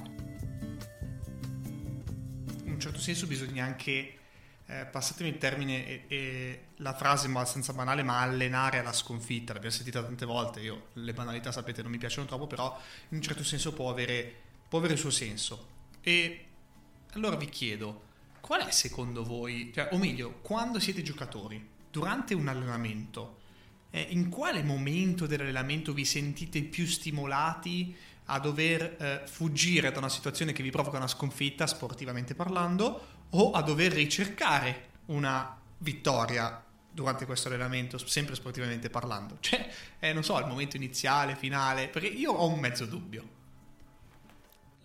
In 2.65 2.73
un 2.73 2.81
certo 2.81 2.99
senso 2.99 3.29
bisogna 3.29 3.65
anche 3.65 4.19
eh, 4.67 4.87
passatemi 4.87 5.29
il 5.29 5.39
termine 5.39 5.87
e, 5.87 6.05
e, 6.09 6.61
la 6.79 6.95
frase 6.95 7.29
abbastanza 7.29 7.73
banale, 7.73 8.03
ma 8.03 8.19
allenare 8.19 8.81
alla 8.81 8.93
sconfitta, 8.93 9.53
l'abbiamo 9.53 9.77
sentita 9.77 10.03
tante 10.03 10.27
volte, 10.27 10.59
io 10.59 10.87
le 10.95 11.13
banalità 11.13 11.53
sapete 11.53 11.81
non 11.81 11.93
mi 11.93 11.99
piacciono 11.99 12.27
troppo, 12.27 12.49
però 12.49 12.77
in 13.11 13.19
un 13.19 13.23
certo 13.23 13.45
senso 13.45 13.73
può 13.73 13.89
avere, 13.89 14.35
può 14.69 14.81
avere 14.81 14.95
il 14.95 14.99
suo 14.99 15.11
senso. 15.11 15.69
E 16.01 16.47
allora 17.13 17.37
vi 17.37 17.49
chiedo, 17.49 18.13
qual 18.45 18.67
è 18.67 18.71
secondo 18.71 19.25
voi, 19.25 19.71
cioè, 19.75 19.89
o 19.93 19.97
meglio, 19.97 20.41
quando 20.43 20.79
siete 20.79 21.01
giocatori, 21.01 21.67
durante 21.91 22.35
un 22.35 22.47
allenamento, 22.47 23.39
eh, 23.89 24.07
in 24.11 24.29
quale 24.29 24.63
momento 24.63 25.25
dell'allenamento 25.27 25.95
vi 25.95 26.05
sentite 26.05 26.63
più 26.63 26.85
stimolati 26.87 27.97
a 28.27 28.39
dover 28.39 28.83
eh, 28.83 29.23
fuggire 29.25 29.91
da 29.91 29.99
una 29.99 30.11
situazione 30.11 30.53
che 30.53 30.63
vi 30.63 30.71
provoca 30.71 30.99
una 30.99 31.09
sconfitta, 31.09 31.67
sportivamente 31.67 32.35
parlando, 32.35 33.07
o 33.31 33.53
a 33.53 33.63
dover 33.63 33.93
ricercare 33.93 34.91
una 35.07 35.59
vittoria 35.79 36.63
durante 36.91 37.25
questo 37.25 37.49
allenamento, 37.49 37.97
sempre 37.97 38.35
sportivamente 38.35 38.91
parlando. 38.91 39.39
Cioè, 39.41 39.73
eh, 40.01 40.13
non 40.13 40.23
so, 40.23 40.39
il 40.39 40.47
momento 40.47 40.77
iniziale, 40.77 41.35
finale, 41.35 41.89
perché 41.89 42.09
io 42.09 42.33
ho 42.33 42.47
un 42.47 42.61
mezzo 42.61 42.85
dubbio. 42.85 43.34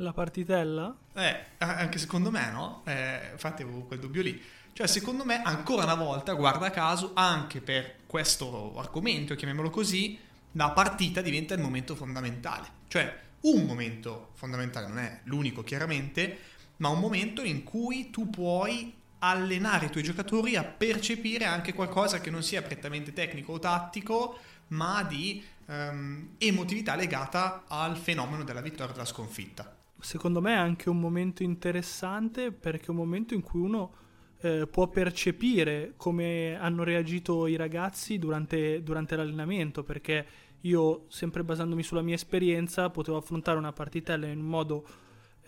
La 0.02 0.14
partitella? 0.14 0.96
Eh, 1.14 1.46
anche 1.58 1.98
secondo 1.98 2.32
me, 2.32 2.50
no? 2.52 2.84
Eh, 2.86 3.32
infatti 3.34 3.64
avevo 3.64 3.82
quel 3.82 4.00
dubbio 4.00 4.22
lì. 4.22 4.42
Cioè, 4.72 4.88
secondo 4.88 5.26
me, 5.26 5.42
ancora 5.42 5.84
una 5.84 5.96
volta, 5.96 6.34
guarda 6.34 6.72
caso, 6.72 7.12
anche 7.16 7.60
per 7.60 7.98
questo 8.06 8.78
argomento, 8.78 9.36
chiamiamolo 9.36 9.70
così, 9.70 10.18
la 10.54 10.70
partita 10.72 11.22
diventa 11.22 11.54
il 11.54 11.60
momento 11.60 11.98
fondamentale. 11.98 12.68
Cioè, 12.88 13.14
un 13.42 13.66
momento 13.66 14.30
fondamentale, 14.36 14.88
non 14.88 15.00
è 15.00 15.20
l'unico 15.26 15.64
chiaramente, 15.64 16.40
ma 16.78 16.88
un 16.88 17.00
momento 17.00 17.44
in 17.44 17.66
cui 17.66 18.10
tu 18.10 18.30
puoi 18.30 18.96
allenare 19.20 19.88
i 19.88 19.90
tuoi 19.90 20.04
giocatori 20.04 20.56
a 20.56 20.64
percepire 20.64 21.44
anche 21.44 21.74
qualcosa 21.74 22.22
che 22.22 22.30
non 22.30 22.42
sia 22.42 22.62
prettamente 22.62 23.12
tecnico 23.12 23.52
o 23.52 23.60
tattico, 23.60 24.40
ma 24.68 25.04
di 25.04 25.44
um, 25.66 26.36
emotività 26.38 26.96
legata 26.96 27.66
al 27.68 27.98
fenomeno 27.98 28.46
della 28.46 28.62
vittoria 28.62 28.92
o 28.92 28.94
della 28.94 29.04
sconfitta. 29.04 29.74
Secondo 30.00 30.42
me 30.42 30.54
è 30.54 30.58
anche 30.58 30.90
un 30.90 31.00
momento 31.00 31.44
interessante 31.44 32.52
perché 32.52 32.88
è 32.88 32.90
un 32.90 32.96
momento 32.96 33.34
in 33.34 33.42
cui 33.42 33.62
uno 33.62 33.94
eh, 34.42 34.68
può 34.68 34.88
percepire 34.88 35.94
come 35.98 36.58
hanno 36.58 36.84
reagito 36.84 37.48
i 37.48 37.56
ragazzi 37.56 38.18
durante, 38.18 38.82
durante 38.82 39.16
l'allenamento, 39.16 39.84
perché 39.84 40.26
io, 40.62 41.06
sempre 41.10 41.44
basandomi 41.44 41.84
sulla 41.84 42.02
mia 42.02 42.16
esperienza, 42.16 42.90
potevo 42.90 43.18
affrontare 43.18 43.58
una 43.58 43.74
partitella 43.74 44.28
in 44.28 44.40
un 44.40 44.48
modo 44.48 44.88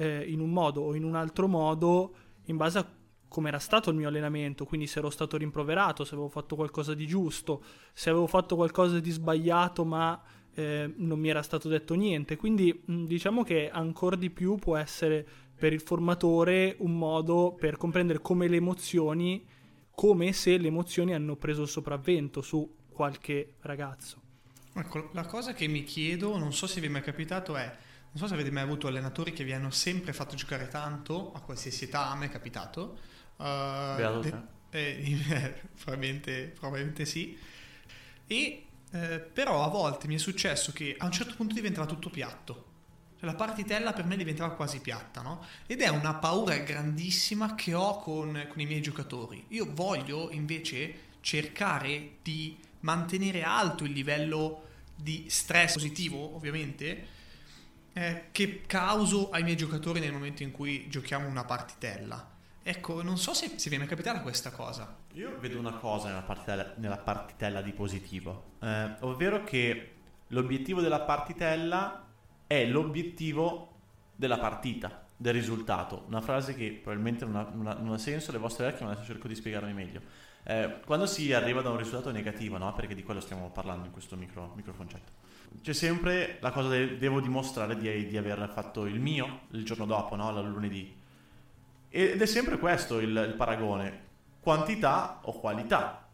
eh, 0.01 0.23
in 0.27 0.39
un 0.39 0.49
modo 0.51 0.81
o 0.81 0.95
in 0.95 1.03
un 1.03 1.15
altro 1.15 1.47
modo 1.47 2.13
in 2.45 2.57
base 2.57 2.77
a 2.79 2.87
come 3.27 3.47
era 3.47 3.59
stato 3.59 3.91
il 3.91 3.95
mio 3.95 4.09
allenamento, 4.09 4.65
quindi 4.65 4.87
se 4.87 4.99
ero 4.99 5.09
stato 5.09 5.37
rimproverato, 5.37 6.03
se 6.03 6.15
avevo 6.15 6.27
fatto 6.27 6.57
qualcosa 6.57 6.93
di 6.93 7.07
giusto, 7.07 7.63
se 7.93 8.09
avevo 8.09 8.27
fatto 8.27 8.57
qualcosa 8.57 8.99
di 8.99 9.09
sbagliato 9.09 9.85
ma 9.85 10.21
eh, 10.53 10.91
non 10.97 11.19
mi 11.19 11.29
era 11.29 11.41
stato 11.41 11.67
detto 11.69 11.93
niente. 11.95 12.35
Quindi 12.35 12.81
mh, 12.85 13.05
diciamo 13.05 13.43
che 13.43 13.69
ancora 13.69 14.15
di 14.15 14.29
più 14.29 14.57
può 14.57 14.75
essere 14.77 15.25
per 15.57 15.73
il 15.73 15.81
formatore 15.81 16.75
un 16.79 16.97
modo 16.97 17.55
per 17.59 17.77
comprendere 17.77 18.19
come 18.19 18.47
le 18.47 18.57
emozioni, 18.57 19.45
come 19.93 20.33
se 20.33 20.57
le 20.57 20.67
emozioni 20.67 21.13
hanno 21.13 21.35
preso 21.35 21.61
il 21.63 21.67
sopravvento 21.67 22.41
su 22.41 22.67
qualche 22.89 23.55
ragazzo. 23.61 24.21
Ecco, 24.73 25.09
la 25.13 25.25
cosa 25.25 25.53
che 25.53 25.67
mi 25.67 25.83
chiedo, 25.83 26.37
non 26.37 26.53
so 26.53 26.65
se 26.67 26.79
vi 26.79 26.87
è 26.87 26.89
mai 26.89 27.01
capitato, 27.01 27.55
è, 27.57 27.65
non 27.65 28.17
so 28.17 28.27
se 28.27 28.33
avete 28.33 28.51
mai 28.51 28.63
avuto 28.63 28.87
allenatori 28.87 29.33
che 29.33 29.43
vi 29.43 29.51
hanno 29.53 29.69
sempre 29.69 30.13
fatto 30.13 30.35
giocare 30.35 30.67
tanto, 30.69 31.31
a 31.33 31.41
qualsiasi 31.41 31.85
età, 31.85 32.09
a 32.09 32.15
me 32.15 32.25
è 32.27 32.29
capitato. 32.29 32.97
Uh, 33.37 33.43
Beato 33.95 34.19
te. 34.19 34.33
eh, 34.71 35.61
probabilmente, 35.83 36.53
probabilmente 36.57 37.05
sì. 37.05 37.37
E 38.27 38.70
eh, 38.91 39.19
però 39.19 39.63
a 39.63 39.69
volte 39.69 40.07
mi 40.07 40.15
è 40.15 40.19
successo 40.19 40.71
che 40.71 40.95
a 40.97 41.05
un 41.05 41.11
certo 41.11 41.35
punto 41.35 41.53
diventava 41.53 41.87
tutto 41.87 42.09
piatto. 42.09 42.69
Cioè, 43.17 43.29
la 43.29 43.35
partitella 43.35 43.93
per 43.93 44.05
me 44.05 44.17
diventava 44.17 44.53
quasi 44.53 44.79
piatta, 44.79 45.21
no? 45.21 45.45
Ed 45.67 45.81
è 45.81 45.87
una 45.87 46.15
paura 46.15 46.57
grandissima 46.57 47.55
che 47.55 47.73
ho 47.73 47.99
con, 47.99 48.47
con 48.49 48.59
i 48.59 48.65
miei 48.65 48.81
giocatori. 48.81 49.45
Io 49.49 49.67
voglio 49.71 50.31
invece 50.31 51.09
cercare 51.21 52.17
di 52.21 52.57
mantenere 52.81 53.43
alto 53.43 53.83
il 53.83 53.91
livello 53.91 54.67
di 54.95 55.27
stress 55.29 55.73
positivo, 55.73 56.35
ovviamente, 56.35 57.07
eh, 57.93 58.25
che 58.31 58.63
causo 58.65 59.29
ai 59.29 59.43
miei 59.43 59.55
giocatori 59.55 59.99
nel 59.99 60.11
momento 60.11 60.43
in 60.43 60.51
cui 60.51 60.87
giochiamo 60.89 61.27
una 61.27 61.45
partitella. 61.45 62.29
Ecco, 62.63 63.01
non 63.01 63.17
so 63.17 63.33
se, 63.33 63.53
se 63.57 63.69
vi 63.69 63.75
è 63.75 63.79
mai 63.79 63.87
capitata 63.87 64.21
questa 64.21 64.51
cosa. 64.51 64.95
Io 65.13 65.37
vedo 65.39 65.57
una 65.57 65.73
cosa 65.73 66.09
nella 66.09 66.21
partitella, 66.21 66.73
nella 66.77 66.97
partitella 66.97 67.61
di 67.61 67.71
positivo, 67.71 68.51
eh, 68.61 68.95
ovvero 68.99 69.43
che 69.43 69.95
l'obiettivo 70.27 70.81
della 70.81 71.01
partitella 71.01 72.05
è 72.45 72.65
l'obiettivo 72.65 73.79
della 74.15 74.37
partita, 74.37 75.05
del 75.17 75.33
risultato. 75.33 76.03
Una 76.07 76.21
frase 76.21 76.53
che 76.53 76.71
probabilmente 76.71 77.25
non 77.25 77.35
ha, 77.35 77.49
non 77.51 77.67
ha, 77.67 77.73
non 77.73 77.93
ha 77.93 77.97
senso 77.97 78.29
alle 78.29 78.39
vostre 78.39 78.65
orecchie, 78.65 78.85
ma 78.85 78.91
adesso 78.91 79.07
cerco 79.07 79.27
di 79.27 79.35
spiegarmi 79.35 79.73
meglio. 79.73 80.01
Eh, 80.43 80.79
quando 80.85 81.05
si 81.05 81.33
arriva 81.33 81.61
da 81.61 81.69
un 81.69 81.77
risultato 81.77 82.11
negativo, 82.11 82.57
no? 82.57 82.73
perché 82.73 82.95
di 82.95 83.03
quello 83.03 83.19
stiamo 83.19 83.49
parlando 83.51 83.85
in 83.85 83.91
questo 83.91 84.15
micro, 84.15 84.53
microconcetto, 84.55 85.11
c'è 85.61 85.73
sempre 85.73 86.37
la 86.41 86.51
cosa 86.51 86.69
che 86.69 86.97
devo 86.97 87.19
dimostrare 87.19 87.77
di, 87.77 88.07
di, 88.07 88.17
aver 88.17 88.49
fatto 88.53 88.85
il 88.85 88.99
mio 88.99 89.41
il 89.51 89.63
giorno 89.63 89.85
dopo, 89.85 90.15
no? 90.15 90.31
la 90.31 90.41
lunedì. 90.41 90.99
Ed 91.93 92.21
è 92.21 92.25
sempre 92.25 92.57
questo 92.57 92.99
il, 92.99 93.09
il 93.09 93.33
paragone, 93.35 94.07
quantità 94.39 95.19
o 95.23 95.37
qualità. 95.37 96.07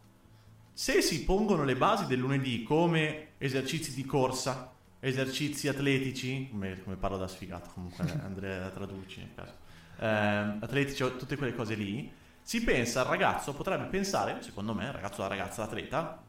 Se 0.72 1.00
si 1.00 1.24
pongono 1.24 1.62
le 1.62 1.76
basi 1.76 2.06
del 2.06 2.18
lunedì 2.18 2.64
come 2.64 3.28
esercizi 3.38 3.94
di 3.94 4.04
corsa, 4.04 4.72
esercizi 4.98 5.68
atletici, 5.68 6.48
come, 6.50 6.82
come 6.82 6.96
parlo 6.96 7.16
da 7.16 7.28
sfigato 7.28 7.70
comunque, 7.72 8.04
Andrea 8.24 8.68
traduci 8.70 9.20
nel 9.20 9.34
caso, 9.36 9.52
eh, 10.00 10.64
atletici 10.64 11.04
o 11.04 11.16
tutte 11.16 11.36
quelle 11.36 11.54
cose 11.54 11.74
lì, 11.76 12.12
si 12.42 12.64
pensa 12.64 13.02
al 13.02 13.06
ragazzo, 13.06 13.54
potrebbe 13.54 13.84
pensare, 13.84 14.42
secondo 14.42 14.74
me, 14.74 14.86
il 14.86 14.92
ragazzo, 14.92 15.22
la 15.22 15.28
ragazza, 15.28 15.62
l'atleta, 15.62 16.22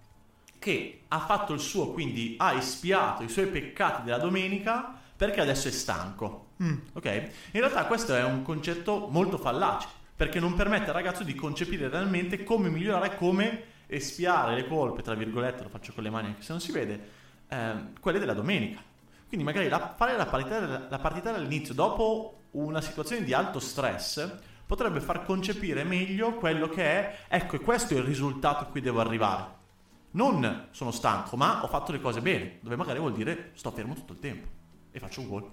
che 0.59 1.05
ha 1.07 1.19
fatto 1.19 1.53
il 1.53 1.59
suo, 1.59 1.91
quindi 1.91 2.35
ha 2.37 2.53
espiato 2.53 3.23
i 3.23 3.29
suoi 3.29 3.47
peccati 3.47 4.03
della 4.03 4.17
domenica 4.17 4.95
perché 5.15 5.41
adesso 5.41 5.69
è 5.69 5.71
stanco. 5.71 6.48
Mm. 6.61 6.77
Ok? 6.93 7.05
In 7.51 7.59
realtà 7.59 7.85
questo 7.85 8.15
è 8.15 8.23
un 8.23 8.43
concetto 8.43 9.07
molto 9.09 9.37
fallace, 9.37 9.87
perché 10.15 10.39
non 10.39 10.55
permette 10.55 10.89
al 10.89 10.95
ragazzo 10.95 11.23
di 11.23 11.33
concepire 11.33 11.87
realmente 11.87 12.43
come 12.43 12.69
migliorare, 12.69 13.15
come 13.15 13.63
espiare 13.87 14.55
le 14.55 14.67
colpe, 14.67 15.01
tra 15.01 15.15
virgolette, 15.15 15.63
lo 15.63 15.69
faccio 15.69 15.93
con 15.93 16.03
le 16.03 16.09
mani 16.09 16.27
anche 16.27 16.41
se 16.41 16.51
non 16.51 16.61
si 16.61 16.71
vede, 16.71 17.09
eh, 17.47 17.73
quelle 17.99 18.19
della 18.19 18.33
domenica. 18.33 18.81
Quindi 19.27 19.45
magari 19.45 19.69
la, 19.69 19.93
fare 19.95 20.17
la 20.17 20.25
partita, 20.25 20.87
la 20.89 20.99
partita 20.99 21.33
all'inizio, 21.33 21.73
dopo 21.73 22.41
una 22.51 22.81
situazione 22.81 23.23
di 23.23 23.33
alto 23.33 23.59
stress, 23.59 24.29
potrebbe 24.65 24.99
far 24.99 25.23
concepire 25.23 25.83
meglio 25.83 26.33
quello 26.33 26.67
che 26.67 26.83
è, 26.83 27.17
ecco, 27.27 27.55
e 27.55 27.59
questo 27.59 27.93
è 27.93 27.97
il 27.97 28.03
risultato 28.03 28.63
a 28.63 28.67
cui 28.67 28.81
devo 28.81 28.99
arrivare. 28.99 29.57
Non 30.11 30.67
sono 30.71 30.91
stanco, 30.91 31.37
ma 31.37 31.63
ho 31.63 31.67
fatto 31.67 31.91
le 31.91 32.01
cose 32.01 32.21
bene, 32.21 32.57
dove 32.61 32.75
magari 32.75 32.99
vuol 32.99 33.13
dire 33.13 33.51
sto 33.53 33.71
fermo 33.71 33.93
tutto 33.93 34.13
il 34.13 34.19
tempo 34.19 34.47
e 34.91 34.99
faccio 34.99 35.21
un 35.21 35.27
gol. 35.27 35.51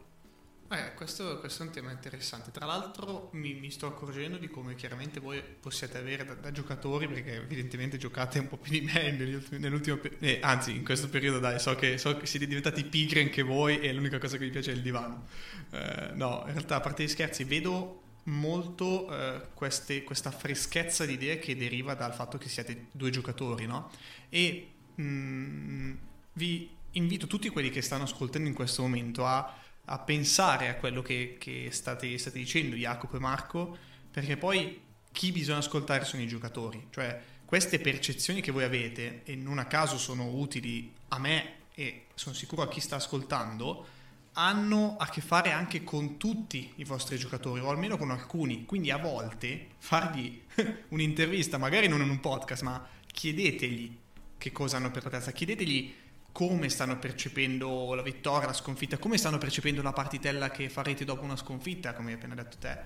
Eh, 0.68 0.94
questo, 0.94 1.38
questo, 1.38 1.62
è 1.62 1.66
un 1.66 1.72
tema 1.72 1.92
interessante. 1.92 2.50
Tra 2.50 2.66
l'altro 2.66 3.30
mi, 3.34 3.54
mi, 3.54 3.70
sto 3.70 3.86
accorgendo 3.86 4.36
di 4.36 4.48
come 4.48 4.74
chiaramente 4.74 5.20
voi 5.20 5.40
possiate 5.40 5.98
avere 5.98 6.24
da, 6.24 6.34
da, 6.34 6.50
giocatori, 6.50 7.06
perché 7.06 7.36
evidentemente 7.36 7.98
giocate 7.98 8.40
un 8.40 8.48
po' 8.48 8.56
più 8.56 8.72
di 8.72 8.80
me 8.80 9.12
nell'ultimo 9.58 10.00
eh, 10.18 10.40
anzi 10.42 10.74
in 10.74 10.84
questo 10.84 11.08
periodo 11.08 11.38
dai, 11.38 11.60
so 11.60 11.76
che, 11.76 11.98
so 11.98 12.16
che, 12.16 12.26
siete 12.26 12.48
diventati 12.48 12.84
pigri 12.84 13.20
anche 13.20 13.42
voi 13.42 13.78
e 13.78 13.92
l'unica 13.92 14.18
cosa 14.18 14.36
che 14.38 14.44
vi 14.44 14.50
piace 14.50 14.72
è 14.72 14.74
il 14.74 14.82
divano. 14.82 15.26
Eh, 15.70 16.10
no, 16.14 16.42
in 16.46 16.52
realtà 16.52 16.76
a 16.76 16.80
parte 16.80 17.04
gli 17.04 17.08
scherzi, 17.08 17.44
vedo 17.44 18.02
molto 18.24 19.08
eh, 19.08 19.48
queste, 19.54 20.02
questa 20.02 20.32
freschezza 20.32 21.06
di 21.06 21.12
idee 21.12 21.38
che 21.38 21.54
deriva 21.56 21.94
dal 21.94 22.12
fatto 22.12 22.38
che 22.38 22.48
siete 22.48 22.86
due 22.90 23.10
giocatori, 23.10 23.66
no? 23.66 23.92
E 24.28 24.72
mh, 24.96 25.02
mm, 25.02 25.94
vi 26.32 26.70
invito 26.92 27.26
tutti 27.26 27.48
quelli 27.50 27.70
che 27.70 27.82
stanno 27.82 28.04
ascoltando 28.04 28.48
in 28.48 28.54
questo 28.54 28.82
momento 28.82 29.24
a 29.24 29.62
a 29.86 29.98
pensare 29.98 30.68
a 30.68 30.76
quello 30.76 31.02
che, 31.02 31.36
che 31.38 31.68
state, 31.70 32.16
state, 32.18 32.38
dicendo 32.38 32.76
Jacopo 32.76 33.16
e 33.16 33.20
Marco, 33.20 33.76
perché 34.10 34.36
poi 34.36 34.80
chi 35.12 35.32
bisogna 35.32 35.58
ascoltare 35.58 36.04
sono 36.04 36.22
i 36.22 36.26
giocatori, 36.26 36.88
cioè 36.90 37.20
queste 37.44 37.78
percezioni 37.78 38.40
che 38.40 38.50
voi 38.50 38.64
avete 38.64 39.22
e 39.24 39.36
non 39.36 39.58
a 39.58 39.66
caso 39.66 39.98
sono 39.98 40.26
utili 40.26 40.92
a 41.08 41.18
me 41.18 41.54
e 41.74 42.06
sono 42.14 42.34
sicuro 42.34 42.62
a 42.62 42.68
chi 42.68 42.80
sta 42.80 42.96
ascoltando, 42.96 43.86
hanno 44.32 44.96
a 44.98 45.08
che 45.08 45.20
fare 45.20 45.52
anche 45.52 45.84
con 45.84 46.18
tutti 46.18 46.72
i 46.76 46.84
vostri 46.84 47.16
giocatori 47.16 47.60
o 47.60 47.70
almeno 47.70 47.96
con 47.96 48.10
alcuni, 48.10 48.64
quindi 48.66 48.90
a 48.90 48.98
volte 48.98 49.68
fargli 49.78 50.42
un'intervista, 50.88 51.56
magari 51.56 51.88
non 51.88 52.02
in 52.02 52.10
un 52.10 52.20
podcast, 52.20 52.62
ma 52.62 52.86
chiedetegli 53.06 53.96
che 54.36 54.52
cosa 54.52 54.76
hanno 54.76 54.90
per 54.90 55.04
la 55.04 55.10
testa, 55.10 55.30
chiedetegli 55.30 55.94
come 56.36 56.68
stanno 56.68 56.98
percependo 56.98 57.94
la 57.94 58.02
vittoria, 58.02 58.48
la 58.48 58.52
sconfitta, 58.52 58.98
come 58.98 59.16
stanno 59.16 59.38
percependo 59.38 59.80
la 59.80 59.94
partitella 59.94 60.50
che 60.50 60.68
farete 60.68 61.06
dopo 61.06 61.24
una 61.24 61.34
sconfitta, 61.34 61.94
come 61.94 62.10
hai 62.10 62.16
appena 62.16 62.34
detto 62.34 62.58
te 62.58 62.78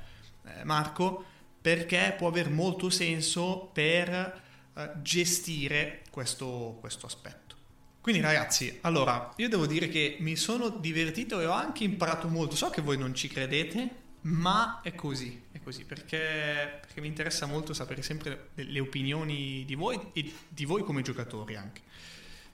eh, 0.44 0.62
Marco, 0.62 1.24
perché 1.60 2.14
può 2.16 2.28
avere 2.28 2.48
molto 2.48 2.90
senso 2.90 3.68
per 3.72 4.40
eh, 4.72 4.90
gestire 5.02 6.02
questo, 6.12 6.76
questo 6.78 7.06
aspetto. 7.06 7.56
Quindi 8.00 8.20
ragazzi, 8.20 8.78
allora, 8.82 9.32
io 9.34 9.48
devo 9.48 9.66
dire 9.66 9.88
che 9.88 10.18
mi 10.20 10.36
sono 10.36 10.68
divertito 10.68 11.40
e 11.40 11.46
ho 11.46 11.52
anche 11.52 11.82
imparato 11.82 12.28
molto, 12.28 12.54
so 12.54 12.70
che 12.70 12.82
voi 12.82 12.98
non 12.98 13.16
ci 13.16 13.26
credete, 13.26 13.88
ma 14.20 14.80
è 14.80 14.94
così, 14.94 15.42
è 15.50 15.58
così, 15.58 15.84
perché, 15.84 16.78
perché 16.82 17.00
mi 17.00 17.08
interessa 17.08 17.46
molto 17.46 17.72
sapere 17.72 18.02
sempre 18.02 18.50
le 18.54 18.78
opinioni 18.78 19.64
di 19.64 19.74
voi 19.74 19.98
e 20.12 20.32
di 20.46 20.64
voi 20.64 20.84
come 20.84 21.02
giocatori 21.02 21.56
anche 21.56 21.80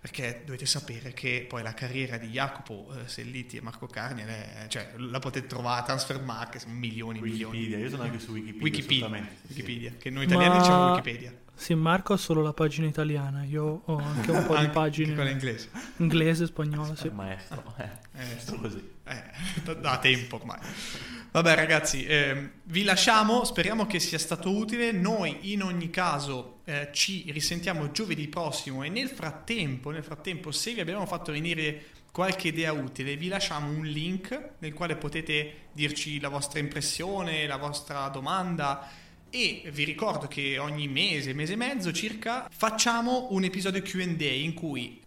perché 0.06 0.42
dovete 0.44 0.66
sapere 0.66 1.12
che 1.12 1.44
poi 1.48 1.64
la 1.64 1.74
carriera 1.74 2.16
di 2.16 2.28
Jacopo 2.28 2.86
eh, 2.94 3.08
Selliti 3.08 3.56
e 3.56 3.60
Marco 3.60 3.88
Carni 3.88 4.22
cioè, 4.68 4.92
la 4.98 5.18
potete 5.18 5.48
trovare 5.48 5.80
a 5.80 5.84
Transfermarkt 5.84 6.58
sono 6.58 6.74
milioni 6.74 7.18
e 7.18 7.22
milioni 7.22 7.58
Wikipedia 7.58 7.84
io 7.84 7.90
sono 7.90 8.02
anche 8.04 8.20
su 8.20 8.30
Wikipedia 8.30 8.62
Wikipedia, 8.62 9.26
Wikipedia 9.48 9.92
che 9.98 10.10
noi 10.10 10.24
italiani 10.24 10.54
Ma... 10.54 10.60
diciamo 10.60 10.90
Wikipedia 10.90 11.32
sì, 11.58 11.74
Marco 11.74 12.12
ha 12.12 12.18
solo 12.18 12.42
la 12.42 12.52
pagina 12.52 12.86
italiana, 12.86 13.42
io 13.44 13.80
ho 13.86 13.96
anche 13.96 14.30
un 14.30 14.44
po' 14.44 14.58
di 14.58 14.68
pagine. 14.68 15.14
quella 15.14 15.30
inglese. 15.30 15.70
Inglese, 15.96 16.44
spagnola, 16.44 16.94
sì. 16.94 17.08
Maestro, 17.08 17.74
eh, 17.78 17.88
eh, 18.12 18.38
sto 18.38 18.56
così. 18.56 18.90
Eh, 19.04 19.74
da 19.80 19.96
tempo 19.96 20.36
ormai. 20.36 20.58
Vabbè 21.36 21.54
ragazzi, 21.54 22.06
eh, 22.06 22.48
vi 22.62 22.82
lasciamo, 22.82 23.44
speriamo 23.44 23.84
che 23.84 24.00
sia 24.00 24.18
stato 24.18 24.56
utile. 24.56 24.90
Noi 24.90 25.52
in 25.52 25.62
ogni 25.62 25.90
caso 25.90 26.60
eh, 26.64 26.88
ci 26.94 27.30
risentiamo 27.30 27.90
giovedì 27.90 28.26
prossimo 28.26 28.82
e 28.82 28.88
nel 28.88 29.10
frattempo, 29.10 29.90
nel 29.90 30.02
frattempo, 30.02 30.50
se 30.50 30.72
vi 30.72 30.80
abbiamo 30.80 31.04
fatto 31.04 31.32
venire 31.32 31.88
qualche 32.10 32.48
idea 32.48 32.72
utile, 32.72 33.18
vi 33.18 33.28
lasciamo 33.28 33.68
un 33.68 33.84
link 33.84 34.52
nel 34.60 34.72
quale 34.72 34.96
potete 34.96 35.66
dirci 35.72 36.20
la 36.20 36.30
vostra 36.30 36.58
impressione, 36.58 37.46
la 37.46 37.58
vostra 37.58 38.08
domanda 38.08 38.90
e 39.28 39.68
vi 39.70 39.84
ricordo 39.84 40.28
che 40.28 40.56
ogni 40.56 40.88
mese, 40.88 41.34
mese 41.34 41.52
e 41.52 41.56
mezzo 41.56 41.92
circa, 41.92 42.48
facciamo 42.50 43.26
un 43.32 43.44
episodio 43.44 43.82
QA 43.82 44.24
in 44.24 44.54
cui, 44.54 45.02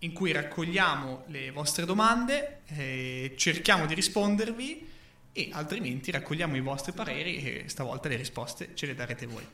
in 0.00 0.12
cui 0.12 0.32
raccogliamo 0.32 1.26
le 1.28 1.52
vostre 1.52 1.84
domande, 1.84 2.62
eh, 2.66 3.34
cerchiamo 3.36 3.86
di 3.86 3.94
rispondervi 3.94 4.96
e 5.32 5.50
altrimenti 5.52 6.10
raccogliamo 6.10 6.56
i 6.56 6.60
vostri 6.60 6.92
pareri 6.92 7.36
e 7.36 7.64
stavolta 7.66 8.08
le 8.08 8.16
risposte 8.16 8.70
ce 8.74 8.86
le 8.86 8.94
darete 8.94 9.26
voi. 9.26 9.46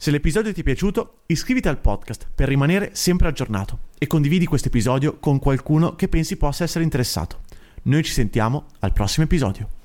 Se 0.00 0.12
l'episodio 0.12 0.52
ti 0.52 0.60
è 0.60 0.64
piaciuto, 0.64 1.22
iscriviti 1.26 1.66
al 1.68 1.80
podcast 1.80 2.28
per 2.32 2.48
rimanere 2.48 2.90
sempre 2.94 3.28
aggiornato 3.28 3.80
e 3.98 4.06
condividi 4.06 4.46
questo 4.46 4.68
episodio 4.68 5.18
con 5.18 5.38
qualcuno 5.40 5.96
che 5.96 6.08
pensi 6.08 6.36
possa 6.36 6.64
essere 6.64 6.84
interessato. 6.84 7.40
Noi 7.82 8.04
ci 8.04 8.12
sentiamo 8.12 8.66
al 8.78 8.92
prossimo 8.92 9.24
episodio. 9.24 9.77